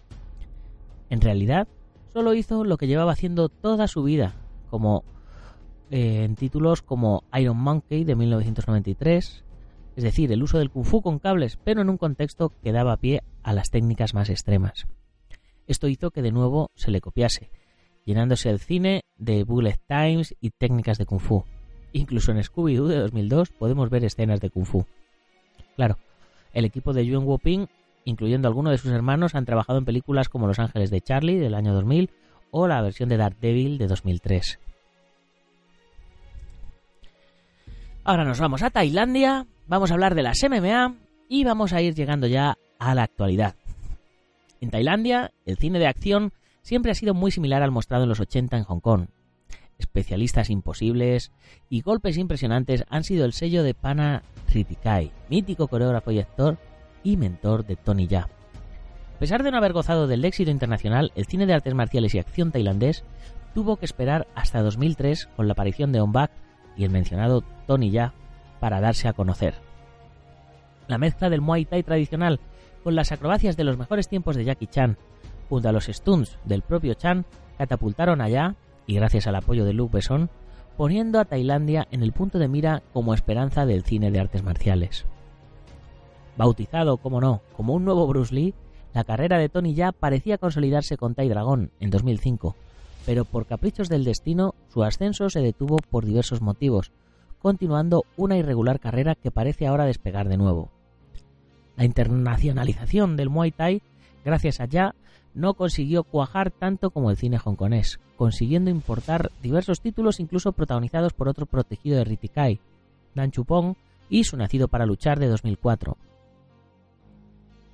En 1.11 1.21
realidad, 1.21 1.69
solo 2.13 2.35
hizo 2.35 2.65
lo 2.65 2.79
que 2.79 2.89
llevaba 2.89 3.13
haciendo 3.13 3.49
toda 3.49 3.87
su 3.87 4.03
vida, 4.03 4.35
como 4.71 5.05
eh, 5.93 6.25
en 6.25 6.37
títulos 6.37 6.81
como 6.81 7.23
Iron 7.39 7.59
Monkey 7.59 8.05
de 8.05 8.17
1993, 8.17 9.45
es 9.95 10.03
decir, 10.03 10.33
el 10.33 10.43
uso 10.43 10.59
del 10.59 10.71
kung 10.71 10.87
fu 10.87 11.03
con 11.03 11.19
cables, 11.19 11.59
pero 11.63 11.83
en 11.83 11.91
un 11.91 11.99
contexto 11.99 12.51
que 12.63 12.73
daba 12.73 12.97
pie 12.97 13.23
a 13.43 13.53
las 13.53 13.69
técnicas 13.69 14.15
más 14.15 14.31
extremas. 14.31 14.87
Esto 15.67 15.89
hizo 15.89 16.11
que 16.11 16.23
de 16.23 16.33
nuevo 16.33 16.71
se 16.75 16.91
le 16.91 17.03
copiase, 17.03 17.51
llenándose 18.07 18.49
el 18.49 18.59
cine 18.59 19.03
de 19.19 19.45
bullet 19.45 19.79
times 19.87 20.35
y 20.41 20.49
técnicas 20.49 20.97
de 20.97 21.05
kung 21.05 21.21
fu. 21.21 21.45
Incluso 21.93 22.33
en 22.33 22.39
Scooby-Doo 22.39 22.87
de 22.87 22.97
2002 22.97 23.51
podemos 23.51 23.91
ver 23.91 24.03
escenas 24.07 24.41
de 24.41 24.49
kung 24.49 24.65
fu. 24.65 24.87
Claro, 25.77 25.99
el 26.55 26.65
equipo 26.65 26.95
de 26.95 27.05
Yuen 27.05 27.27
Woping, 27.27 27.67
incluyendo 28.07 28.49
algunos 28.49 28.71
de 28.71 28.79
sus 28.79 28.93
hermanos, 28.93 29.35
han 29.35 29.45
trabajado 29.45 29.79
en 29.79 29.85
películas 29.85 30.31
como 30.31 30.47
Los 30.47 30.59
Ángeles 30.59 30.91
de 30.91 31.03
Charlie 31.03 31.37
del 31.37 31.55
año 31.55 31.75
2000 31.75 32.09
o 32.51 32.67
la 32.67 32.81
versión 32.81 33.11
de 33.11 33.19
Devil 33.39 33.77
de 33.77 33.89
2003. 33.89 34.59
Ahora 38.05 38.25
nos 38.25 38.41
vamos 38.41 38.65
a 38.65 38.71
Tailandia, 38.71 39.47
vamos 39.69 39.93
a 39.93 39.95
hablar 39.95 40.17
de 40.17 40.25
las 40.25 40.39
MMA 40.43 40.97
y 41.29 41.45
vamos 41.45 41.73
a 41.73 41.83
ir 41.83 41.95
llegando 41.95 42.27
ya 42.27 42.59
a 42.81 42.97
la 42.97 43.05
actualidad. 43.05 43.55
En 44.61 44.71
Tailandia, 44.71 45.31
el 45.47 45.57
cine 45.57 45.79
de 45.79 45.87
acción 45.87 46.33
siempre 46.63 46.91
ha 46.91 46.97
sido 46.97 47.15
muy 47.15 47.31
similar 47.31 47.63
al 47.63 47.71
mostrado 47.71 48.03
en 48.03 48.09
los 48.09 48.19
80 48.19 48.57
en 48.57 48.65
Hong 48.65 48.81
Kong. 48.81 49.07
Especialistas 49.79 50.51
imposibles 50.51 51.31
y 51.69 51.83
golpes 51.83 52.19
impresionantes 52.19 52.85
han 52.91 53.05
sido 53.05 53.25
el 53.25 53.33
sello 53.33 53.63
de 53.63 53.75
Pana 53.75 54.25
Ritikai, 54.49 55.13
mítico 55.29 55.69
coreógrafo 55.69 56.11
y 56.11 56.19
actor 56.19 56.59
y 57.05 57.17
mentor 57.17 57.65
de 57.65 57.77
Tony 57.77 58.09
Ya. 58.09 58.23
A 59.15 59.19
pesar 59.21 59.45
de 59.45 59.53
no 59.53 59.59
haber 59.59 59.75
gozado 59.75 60.09
del 60.09 60.25
éxito 60.25 60.51
internacional, 60.51 61.13
el 61.15 61.27
cine 61.27 61.47
de 61.47 61.55
artes 61.55 61.75
marciales 61.75 62.17
y 62.17 62.19
acción 62.19 62.51
tailandés 62.51 63.05
tuvo 63.55 63.77
que 63.77 63.85
esperar 63.85 64.27
hasta 64.35 64.61
2003 64.61 65.29
con 65.37 65.47
la 65.47 65.53
aparición 65.53 65.93
de 65.93 66.01
On 66.01 66.11
Bak 66.11 66.33
y 66.77 66.85
el 66.85 66.91
mencionado 66.91 67.43
Tony 67.67 67.91
Ya 67.91 68.13
para 68.61 68.81
darse 68.81 69.09
a 69.09 69.13
conocer. 69.13 69.55
La 70.89 70.99
mezcla 70.99 71.31
del 71.31 71.41
Muay 71.41 71.65
Thai 71.65 71.83
tradicional 71.83 72.41
con 72.83 72.95
las 72.95 73.13
acrobacias 73.13 73.57
de 73.57 73.65
los 73.65 73.79
mejores 73.79 74.09
tiempos 74.09 74.37
de 74.37 74.45
Jackie 74.45 74.67
Chan, 74.67 74.99
junto 75.49 75.69
a 75.69 75.73
los 75.73 75.87
stunts 75.87 76.39
del 76.45 76.63
propio 76.63 76.95
Chan, 76.95 77.25
catapultaron 77.59 78.21
allá, 78.21 78.57
y 78.87 78.95
gracias 78.95 79.27
al 79.27 79.37
apoyo 79.37 79.65
de 79.65 79.73
Luke 79.73 79.97
Besson, 79.97 80.31
poniendo 80.77 81.21
a 81.21 81.25
Tailandia 81.25 81.87
en 81.91 82.03
el 82.03 82.13
punto 82.13 82.39
de 82.39 82.49
mira 82.49 82.83
como 82.93 83.15
esperanza 83.15 83.67
del 83.67 83.85
cine 83.85 84.11
de 84.11 84.21
artes 84.21 84.43
marciales. 84.43 85.07
Bautizado, 86.37 86.97
como 86.97 87.21
no, 87.21 87.43
como 87.57 87.75
un 87.75 87.85
nuevo 87.85 88.07
Bruce 88.07 88.35
Lee, 88.35 88.55
la 88.95 89.05
carrera 89.05 89.39
de 89.39 89.49
Tony 89.49 89.75
Ya 89.75 89.93
parecía 89.93 90.39
consolidarse 90.39 90.97
con 90.97 91.15
Tai 91.15 91.29
Dragon 91.29 91.71
en 91.81 91.91
2005, 91.91 92.57
pero 93.07 93.25
por 93.25 93.47
caprichos 93.47 93.89
del 93.89 94.05
destino 94.05 94.55
su 94.69 94.83
ascenso 94.83 95.31
se 95.31 95.41
detuvo 95.41 95.77
por 95.91 96.05
diversos 96.05 96.41
motivos, 96.41 96.93
continuando 97.41 98.05
una 98.17 98.37
irregular 98.37 98.81
carrera 98.81 99.15
que 99.15 99.31
parece 99.31 99.67
ahora 99.67 99.85
despegar 99.85 100.29
de 100.29 100.37
nuevo. 100.37 100.71
La 101.77 101.85
internacionalización 101.85 103.17
del 103.17 103.31
Muay 103.31 103.51
Thai, 103.51 103.83
gracias 104.25 104.61
a 104.61 104.67
Ya, 104.67 104.95
no 105.35 105.55
consiguió 105.55 106.05
cuajar 106.05 106.51
tanto 106.51 106.91
como 106.91 107.11
el 107.11 107.17
cine 107.17 107.39
hongkonés, 107.43 107.99
consiguiendo 108.17 108.71
importar 108.71 109.31
diversos 109.43 109.81
títulos 109.81 110.21
incluso 110.21 110.53
protagonizados 110.53 111.15
por 111.15 111.29
otro 111.29 111.47
protegido 111.47 111.97
de 111.97 112.05
Ritikai, 112.05 112.61
Dan 113.15 113.31
Chupong, 113.31 113.75
y 114.09 114.25
su 114.25 114.37
Nacido 114.37 114.69
para 114.69 114.85
Luchar 114.85 115.19
de 115.19 115.29
2004. 115.29 115.97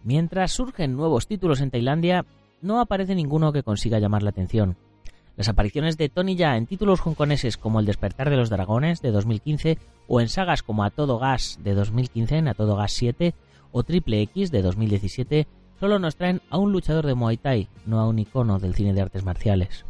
Mientras 0.04 0.52
surgen 0.52 0.94
nuevos 0.94 1.26
títulos 1.26 1.60
en 1.60 1.70
Tailandia, 1.70 2.24
no 2.62 2.80
aparece 2.80 3.16
ninguno 3.16 3.52
que 3.52 3.64
consiga 3.64 3.98
llamar 3.98 4.22
la 4.22 4.30
atención. 4.30 4.76
Las 5.38 5.48
apariciones 5.48 5.96
de 5.96 6.09
Tony 6.09 6.35
Ya 6.35 6.57
en 6.57 6.66
títulos 6.66 6.98
hongkoneses 7.01 7.57
como 7.57 7.79
El 7.79 7.87
despertar 7.87 8.29
de 8.29 8.37
los 8.37 8.51
dragones 8.51 9.01
de 9.03 9.12
2015 9.12 9.79
o 10.09 10.20
en 10.20 10.29
sagas 10.29 10.64
como 10.64 10.83
A 10.83 10.90
todo 10.90 11.20
gas 11.20 11.61
de 11.62 11.74
2015 11.74 12.38
en 12.38 12.48
A 12.48 12.55
todo 12.55 12.74
gas 12.74 12.90
7 12.90 13.35
o 13.70 13.85
Triple 13.85 14.20
X 14.22 14.51
de 14.51 14.62
2017 14.62 15.46
solo 15.79 16.01
nos 16.01 16.16
traen 16.16 16.42
a 16.51 16.59
un 16.59 16.72
luchador 16.72 17.07
de 17.07 17.14
Muay 17.14 17.37
Thai, 17.37 17.68
no 17.87 18.01
a 18.01 18.09
un 18.09 18.18
icono 18.18 18.59
del 18.59 18.74
cine 18.74 18.92
de 18.94 19.01
artes 19.01 19.22
marciales. 19.22 19.85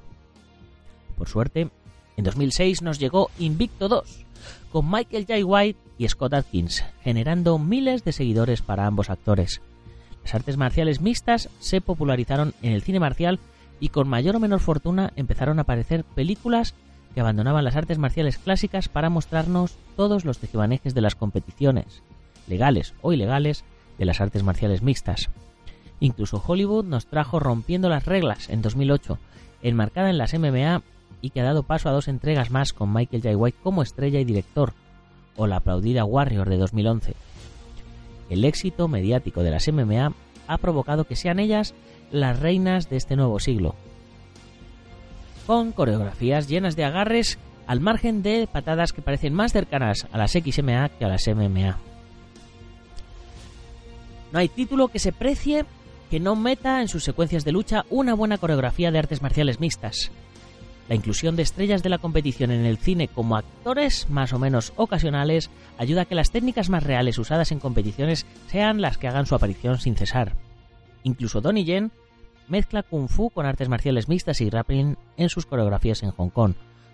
Por 1.16 1.28
suerte, 1.28 1.70
en 2.18 2.24
2006 2.24 2.82
nos 2.82 2.98
llegó 2.98 3.30
Invicto 3.38 3.88
2, 3.88 4.26
con 4.70 4.90
Michael 4.90 5.24
J. 5.26 5.46
White 5.46 5.80
y 5.96 6.06
Scott 6.08 6.34
Atkins, 6.34 6.84
generando 7.00 7.58
miles 7.58 8.04
de 8.04 8.12
seguidores 8.12 8.60
para 8.60 8.84
ambos 8.84 9.08
actores. 9.08 9.62
Las 10.24 10.34
artes 10.34 10.58
marciales 10.58 11.00
mixtas 11.00 11.48
se 11.58 11.80
popularizaron 11.80 12.52
en 12.60 12.72
el 12.72 12.82
cine 12.82 13.00
marcial 13.00 13.40
y 13.80 13.90
con 13.90 14.08
mayor 14.08 14.36
o 14.36 14.40
menor 14.40 14.60
fortuna 14.60 15.12
empezaron 15.16 15.58
a 15.58 15.62
aparecer 15.62 16.04
películas 16.04 16.74
que 17.14 17.20
abandonaban 17.20 17.64
las 17.64 17.76
artes 17.76 17.98
marciales 17.98 18.38
clásicas 18.38 18.88
para 18.88 19.10
mostrarnos 19.10 19.76
todos 19.96 20.24
los 20.24 20.38
tejibanejes 20.38 20.94
de 20.94 21.00
las 21.00 21.14
competiciones, 21.14 22.02
legales 22.46 22.94
o 23.02 23.12
ilegales, 23.12 23.64
de 23.98 24.04
las 24.04 24.20
artes 24.20 24.42
marciales 24.42 24.82
mixtas. 24.82 25.28
Incluso 26.00 26.42
Hollywood 26.44 26.84
nos 26.84 27.06
trajo 27.06 27.40
Rompiendo 27.40 27.88
las 27.88 28.06
Reglas 28.06 28.48
en 28.48 28.62
2008, 28.62 29.18
enmarcada 29.62 30.10
en 30.10 30.18
las 30.18 30.34
MMA 30.34 30.82
y 31.20 31.30
que 31.30 31.40
ha 31.40 31.44
dado 31.44 31.64
paso 31.64 31.88
a 31.88 31.92
dos 31.92 32.06
entregas 32.06 32.50
más 32.50 32.72
con 32.72 32.92
Michael 32.92 33.22
J. 33.22 33.36
White 33.36 33.58
como 33.62 33.82
estrella 33.82 34.20
y 34.20 34.24
director, 34.24 34.74
o 35.36 35.46
la 35.46 35.56
aplaudida 35.56 36.04
Warrior 36.04 36.48
de 36.48 36.58
2011. 36.58 37.14
El 38.30 38.44
éxito 38.44 38.88
mediático 38.88 39.42
de 39.42 39.50
las 39.50 39.66
MMA 39.72 40.12
ha 40.46 40.58
provocado 40.58 41.04
que 41.04 41.16
sean 41.16 41.38
ellas 41.38 41.74
las 42.10 42.38
reinas 42.38 42.88
de 42.88 42.96
este 42.96 43.16
nuevo 43.16 43.38
siglo, 43.40 43.74
con 45.46 45.72
coreografías 45.72 46.48
llenas 46.48 46.76
de 46.76 46.84
agarres 46.84 47.38
al 47.66 47.80
margen 47.80 48.22
de 48.22 48.48
patadas 48.50 48.92
que 48.92 49.02
parecen 49.02 49.34
más 49.34 49.52
cercanas 49.52 50.06
a 50.12 50.18
las 50.18 50.32
XMA 50.32 50.88
que 50.90 51.04
a 51.04 51.08
las 51.08 51.26
MMA. 51.26 51.78
No 54.32 54.38
hay 54.38 54.48
título 54.48 54.88
que 54.88 54.98
se 54.98 55.12
precie 55.12 55.64
que 56.10 56.20
no 56.20 56.36
meta 56.36 56.80
en 56.80 56.88
sus 56.88 57.04
secuencias 57.04 57.44
de 57.44 57.52
lucha 57.52 57.84
una 57.90 58.14
buena 58.14 58.38
coreografía 58.38 58.90
de 58.90 58.98
artes 58.98 59.22
marciales 59.22 59.60
mixtas. 59.60 60.10
La 60.88 60.94
inclusión 60.94 61.36
de 61.36 61.42
estrellas 61.42 61.82
de 61.82 61.90
la 61.90 61.98
competición 61.98 62.50
en 62.50 62.64
el 62.64 62.78
cine 62.78 63.08
como 63.08 63.36
actores 63.36 64.08
más 64.08 64.32
o 64.32 64.38
menos 64.38 64.72
ocasionales 64.76 65.50
ayuda 65.76 66.02
a 66.02 66.04
que 66.06 66.14
las 66.14 66.30
técnicas 66.30 66.70
más 66.70 66.82
reales 66.82 67.18
usadas 67.18 67.52
en 67.52 67.60
competiciones 67.60 68.24
sean 68.50 68.80
las 68.80 68.96
que 68.96 69.08
hagan 69.08 69.26
su 69.26 69.34
aparición 69.34 69.78
sin 69.78 69.96
cesar. 69.96 70.32
Incluso 71.08 71.40
Donnie 71.40 71.64
Yen 71.64 71.90
mezcla 72.48 72.82
kung 72.82 73.08
fu 73.08 73.30
con 73.30 73.46
artes 73.46 73.70
marciales 73.70 74.08
mixtas 74.08 74.42
y 74.42 74.50
grappling 74.50 74.98
en 75.16 75.28
sus 75.30 75.46
coreografías 75.46 76.02
en 76.02 76.10
Hong 76.10 76.28
Kong, 76.28 76.52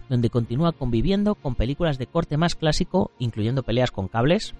donde 0.09 0.31
continúa 0.31 0.71
conviviendo 0.71 1.35
con 1.35 1.57
películas 1.57 1.99
de 1.99 2.07
corte 2.07 2.37
más 2.37 2.55
clásico, 2.55 3.11
incluyendo 3.19 3.65
peleas 3.65 3.91
con 3.91 4.07
cables, 4.07 4.55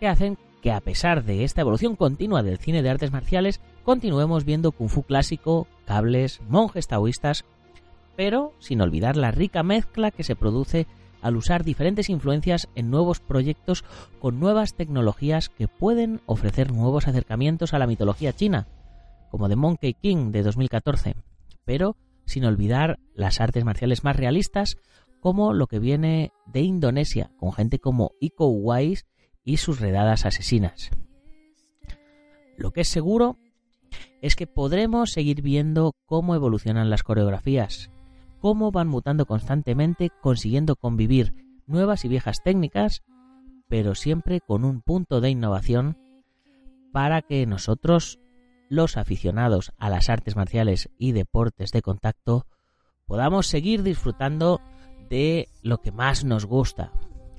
que 0.00 0.08
hacen 0.08 0.36
que 0.62 0.72
a 0.72 0.80
pesar 0.80 1.22
de 1.22 1.44
esta 1.44 1.60
evolución 1.60 1.94
continua 1.94 2.42
del 2.42 2.58
cine 2.58 2.82
de 2.82 2.90
artes 2.90 3.12
marciales, 3.12 3.60
continuemos 3.84 4.44
viendo 4.44 4.72
kung 4.72 4.88
fu 4.88 5.04
clásico, 5.04 5.68
cables, 5.84 6.40
monjes 6.48 6.88
taoístas, 6.88 7.44
pero 8.16 8.52
sin 8.58 8.80
olvidar 8.80 9.16
la 9.16 9.30
rica 9.30 9.62
mezcla 9.62 10.10
que 10.10 10.24
se 10.24 10.34
produce 10.34 10.88
al 11.22 11.36
usar 11.36 11.64
diferentes 11.64 12.10
influencias 12.10 12.68
en 12.74 12.90
nuevos 12.90 13.20
proyectos 13.20 13.84
con 14.20 14.40
nuevas 14.40 14.74
tecnologías 14.74 15.48
que 15.48 15.68
pueden 15.68 16.20
ofrecer 16.26 16.72
nuevos 16.72 17.08
acercamientos 17.08 17.74
a 17.74 17.78
la 17.78 17.86
mitología 17.86 18.32
china, 18.32 18.66
como 19.30 19.48
The 19.48 19.56
Monkey 19.56 19.94
King 19.94 20.32
de 20.32 20.42
2014, 20.42 21.16
pero 21.64 21.96
sin 22.26 22.44
olvidar 22.44 22.98
las 23.14 23.40
artes 23.40 23.64
marciales 23.64 24.04
más 24.04 24.16
realistas 24.16 24.76
como 25.20 25.52
lo 25.52 25.66
que 25.66 25.78
viene 25.78 26.32
de 26.46 26.60
Indonesia, 26.60 27.30
con 27.38 27.52
gente 27.52 27.78
como 27.78 28.12
Iko 28.20 28.46
Uwais 28.46 29.06
y 29.44 29.56
sus 29.56 29.80
redadas 29.80 30.26
asesinas. 30.26 30.90
Lo 32.56 32.72
que 32.72 32.82
es 32.82 32.88
seguro 32.88 33.36
es 34.22 34.36
que 34.36 34.46
podremos 34.46 35.10
seguir 35.10 35.42
viendo 35.42 35.92
cómo 36.06 36.34
evolucionan 36.34 36.90
las 36.90 37.02
coreografías, 37.02 37.90
cómo 38.40 38.70
van 38.70 38.88
mutando 38.88 39.26
constantemente 39.26 40.10
consiguiendo 40.20 40.76
convivir 40.76 41.34
nuevas 41.66 42.04
y 42.04 42.08
viejas 42.08 42.42
técnicas, 42.42 43.02
pero 43.68 43.94
siempre 43.94 44.40
con 44.40 44.64
un 44.64 44.82
punto 44.82 45.20
de 45.20 45.30
innovación 45.30 45.98
para 46.92 47.22
que 47.22 47.44
nosotros, 47.46 48.18
los 48.68 48.96
aficionados 48.96 49.72
a 49.78 49.90
las 49.90 50.08
artes 50.08 50.36
marciales 50.36 50.88
y 50.98 51.12
deportes 51.12 51.70
de 51.70 51.82
contacto, 51.82 52.46
podamos 53.06 53.46
seguir 53.46 53.82
disfrutando 53.82 54.60
de 55.08 55.48
lo 55.62 55.78
que 55.78 55.92
más 55.92 56.24
nos 56.24 56.46
gusta, 56.46 56.92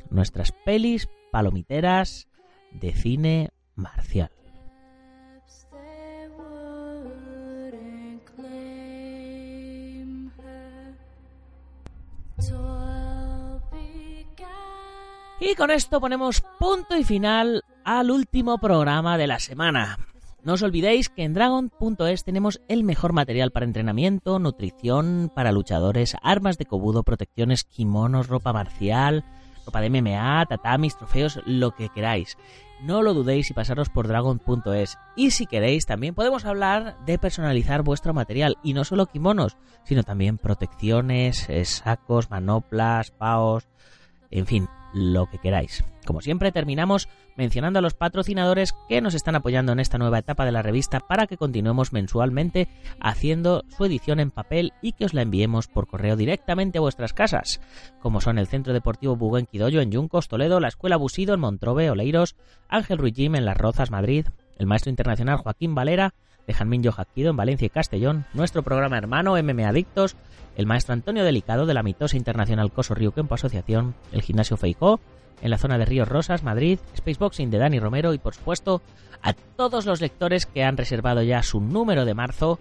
nuestras 0.09 0.51
pelis 0.51 1.09
palomiteras 1.31 2.27
de 2.71 2.93
cine 2.93 3.49
marcial. 3.75 4.36
Y 15.39 15.53
con 15.53 15.69
esto 15.69 16.01
ponemos 16.01 16.41
punto 16.57 16.97
y 16.97 17.03
final 17.03 17.63
al 17.83 18.09
último 18.09 18.57
programa 18.57 19.17
de 19.17 19.27
la 19.27 19.39
semana. 19.39 19.99
No 20.43 20.53
os 20.53 20.63
olvidéis 20.63 21.09
que 21.09 21.23
en 21.23 21.33
Dragon.es 21.33 22.23
tenemos 22.23 22.59
el 22.67 22.83
mejor 22.83 23.13
material 23.13 23.51
para 23.51 23.65
entrenamiento, 23.65 24.39
nutrición 24.39 25.31
para 25.35 25.51
luchadores, 25.51 26.15
armas 26.23 26.57
de 26.57 26.65
cobudo, 26.65 27.03
protecciones, 27.03 27.65
kimonos, 27.65 28.27
ropa 28.27 28.51
marcial, 28.51 29.25
ropa 29.65 29.81
de 29.81 29.89
MMA, 29.89 30.45
tatamis, 30.47 30.97
trofeos, 30.97 31.39
lo 31.45 31.71
que 31.71 31.89
queráis. 31.89 32.35
No 32.81 33.03
lo 33.03 33.13
dudéis 33.13 33.51
y 33.51 33.53
pasaros 33.53 33.89
por 33.89 34.07
dragon.es. 34.07 34.97
Y 35.15 35.31
si 35.31 35.45
queréis, 35.45 35.85
también 35.85 36.15
podemos 36.15 36.45
hablar 36.45 36.97
de 37.05 37.19
personalizar 37.19 37.83
vuestro 37.83 38.13
material. 38.13 38.57
Y 38.63 38.73
no 38.73 38.85
solo 38.85 39.05
kimonos, 39.05 39.57
sino 39.83 40.03
también 40.03 40.37
protecciones, 40.37 41.47
eh, 41.49 41.65
sacos, 41.65 42.29
manoplas, 42.29 43.11
paos, 43.11 43.67
en 44.29 44.45
fin, 44.45 44.67
lo 44.93 45.27
que 45.27 45.37
queráis. 45.37 45.83
Como 46.05 46.21
siempre, 46.21 46.51
terminamos 46.51 47.09
mencionando 47.35 47.79
a 47.79 47.81
los 47.81 47.93
patrocinadores 47.93 48.73
que 48.87 49.01
nos 49.01 49.13
están 49.13 49.35
apoyando 49.35 49.73
en 49.73 49.79
esta 49.79 49.97
nueva 49.97 50.19
etapa 50.19 50.45
de 50.45 50.53
la 50.53 50.61
revista 50.61 51.01
para 51.01 51.27
que 51.27 51.37
continuemos 51.37 51.91
mensualmente 51.91 52.69
haciendo 53.01 53.63
su 53.75 53.85
edición 53.85 54.19
en 54.19 54.31
papel 54.31 54.73
y 54.81 54.93
que 54.93 55.05
os 55.05 55.13
la 55.13 55.21
enviemos 55.21 55.67
por 55.67 55.87
correo 55.87 56.15
directamente 56.15 56.77
a 56.77 56.81
vuestras 56.81 57.13
casas, 57.13 57.59
como 57.99 58.21
son 58.21 58.37
el 58.37 58.47
Centro 58.47 58.73
Deportivo 58.73 59.17
Buguenquidoyo 59.17 59.81
en 59.81 59.91
Yuncos, 59.91 60.29
Toledo, 60.29 60.59
la 60.59 60.69
Escuela 60.69 60.95
Busido 60.95 61.33
en 61.33 61.41
Montrobe, 61.41 61.89
Oleiros, 61.89 62.35
Ángel 62.69 62.97
Ruiz 62.97 63.13
Jim 63.15 63.35
en 63.35 63.45
Las 63.45 63.57
Rozas, 63.57 63.91
Madrid, 63.91 64.27
el 64.57 64.65
maestro 64.65 64.89
internacional 64.89 65.37
Joaquín 65.37 65.75
Valera 65.75 66.13
de 66.47 66.53
Janmin 66.53 66.83
Jojaquido 66.83 67.29
en 67.29 67.37
Valencia 67.37 67.65
y 67.65 67.69
Castellón, 67.69 68.25
nuestro 68.33 68.63
programa 68.63 68.97
hermano 68.97 69.35
MM 69.35 69.65
Adictos, 69.65 70.15
el 70.57 70.65
maestro 70.65 70.93
Antonio 70.93 71.23
Delicado 71.23 71.67
de 71.67 71.75
la 71.75 71.83
mitosa 71.83 72.17
internacional 72.17 72.71
Coso 72.71 72.95
Río 72.95 73.11
Kempo 73.11 73.35
Asociación, 73.35 73.93
el 74.11 74.23
gimnasio 74.23 74.57
Feicó, 74.57 74.99
en 75.41 75.51
la 75.51 75.59
zona 75.59 75.77
de 75.77 75.85
Ríos 75.85 76.07
Rosas, 76.07 76.41
Madrid, 76.41 76.79
Spaceboxing 76.97 77.51
de 77.51 77.59
Dani 77.59 77.79
Romero 77.79 78.15
y 78.15 78.17
por 78.17 78.33
supuesto 78.33 78.81
a 79.21 79.33
todos 79.33 79.85
los 79.85 80.01
lectores 80.01 80.47
que 80.47 80.63
han 80.63 80.75
reservado 80.75 81.21
ya 81.21 81.43
su 81.43 81.61
número 81.61 82.05
de 82.05 82.15
marzo 82.15 82.59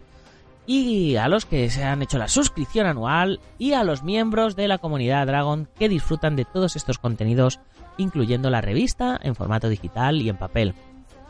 y 0.66 1.16
a 1.16 1.26
los 1.28 1.46
que 1.46 1.70
se 1.70 1.84
han 1.84 2.02
hecho 2.02 2.18
la 2.18 2.28
suscripción 2.28 2.86
anual 2.86 3.40
y 3.58 3.72
a 3.72 3.82
los 3.82 4.02
miembros 4.02 4.56
de 4.56 4.68
la 4.68 4.76
comunidad 4.76 5.26
Dragon 5.26 5.66
que 5.78 5.88
disfrutan 5.88 6.36
de 6.36 6.44
todos 6.44 6.76
estos 6.76 6.98
contenidos 6.98 7.60
incluyendo 7.96 8.50
la 8.50 8.60
revista 8.60 9.18
en 9.22 9.34
formato 9.34 9.70
digital 9.70 10.20
y 10.20 10.28
en 10.28 10.36
papel. 10.36 10.74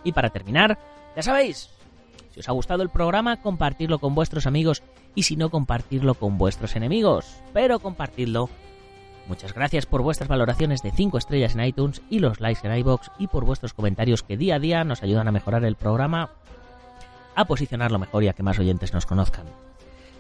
Y 0.03 0.11
para 0.11 0.31
terminar, 0.31 0.79
ya 1.15 1.23
sabéis, 1.23 1.71
si 2.37 2.40
os 2.40 2.49
ha 2.51 2.53
gustado 2.53 2.83
el 2.83 2.90
programa, 2.90 3.40
compartirlo 3.40 3.99
con 3.99 4.14
vuestros 4.14 4.46
amigos 4.46 4.83
y 5.14 5.22
si 5.22 5.37
no, 5.37 5.49
compartirlo 5.49 6.12
con 6.12 6.37
vuestros 6.37 6.77
enemigos. 6.77 7.27
Pero 7.55 7.79
compartidlo 7.79 8.51
Muchas 9.27 9.55
gracias 9.55 9.87
por 9.87 10.03
vuestras 10.03 10.29
valoraciones 10.29 10.83
de 10.83 10.92
5 10.92 11.18
estrellas 11.18 11.55
en 11.55 11.64
iTunes 11.64 12.01
y 12.11 12.20
los 12.20 12.40
likes 12.40 12.66
en 12.66 12.77
iBox 12.77 13.11
y 13.18 13.27
por 13.27 13.44
vuestros 13.44 13.72
comentarios 13.72 14.22
que 14.22 14.37
día 14.37 14.57
a 14.57 14.59
día 14.61 14.85
nos 14.85 15.03
ayudan 15.03 15.27
a 15.27 15.33
mejorar 15.33 15.64
el 15.64 15.75
programa, 15.75 16.31
a 17.35 17.44
posicionarlo 17.46 17.99
mejor 17.99 18.22
y 18.22 18.29
a 18.29 18.35
que 18.35 18.44
más 18.44 18.59
oyentes 18.59 18.92
nos 18.92 19.07
conozcan. 19.07 19.46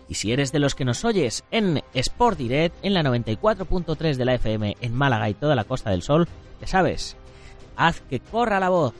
Y 0.08 0.14
si 0.14 0.32
eres 0.32 0.50
de 0.50 0.58
los 0.58 0.74
que 0.74 0.84
nos 0.84 1.04
oyes 1.04 1.44
en 1.52 1.82
Sport 1.94 2.38
Direct, 2.38 2.76
en 2.82 2.94
la 2.94 3.02
94.3 3.02 4.16
de 4.16 4.24
la 4.24 4.34
FM 4.34 4.76
en 4.80 4.94
Málaga 4.94 5.28
y 5.28 5.34
toda 5.34 5.54
la 5.54 5.64
Costa 5.64 5.90
del 5.90 6.02
Sol, 6.02 6.26
ya 6.60 6.66
sabes, 6.66 7.16
haz 7.76 8.00
que 8.00 8.18
corra 8.18 8.58
la 8.58 8.70
voz, 8.70 8.94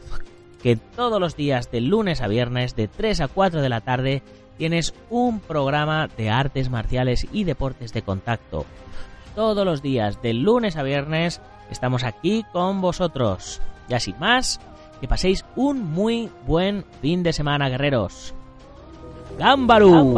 que 0.66 0.74
todos 0.74 1.20
los 1.20 1.37
días 1.37 1.70
de 1.70 1.81
lunes 1.81 2.20
a 2.20 2.26
viernes 2.26 2.74
de 2.74 2.88
3 2.88 3.20
a 3.20 3.29
4 3.29 3.62
de 3.62 3.68
la 3.68 3.83
tarde 3.83 4.24
tienes 4.59 4.94
un 5.11 5.38
programa 5.38 6.09
de 6.18 6.29
artes 6.29 6.70
marciales 6.70 7.24
y 7.31 7.44
deportes 7.44 7.92
de 7.92 8.02
contacto 8.02 8.66
todos 9.37 9.64
los 9.64 9.81
días, 9.81 10.20
de 10.22 10.35
lunes 10.35 10.76
a 10.76 10.83
viernes, 10.83 11.40
estamos 11.70 12.02
aquí 12.02 12.44
con 12.52 12.81
vosotros. 12.81 13.61
Ya 13.88 14.00
sin 14.00 14.18
más, 14.18 14.59
que 15.00 15.07
paséis 15.07 15.44
un 15.55 15.85
muy 15.85 16.31
buen 16.48 16.85
fin 17.00 17.22
de 17.22 17.33
semana, 17.33 17.68
guerreros. 17.68 18.35
¡Gámbaru! 19.38 20.14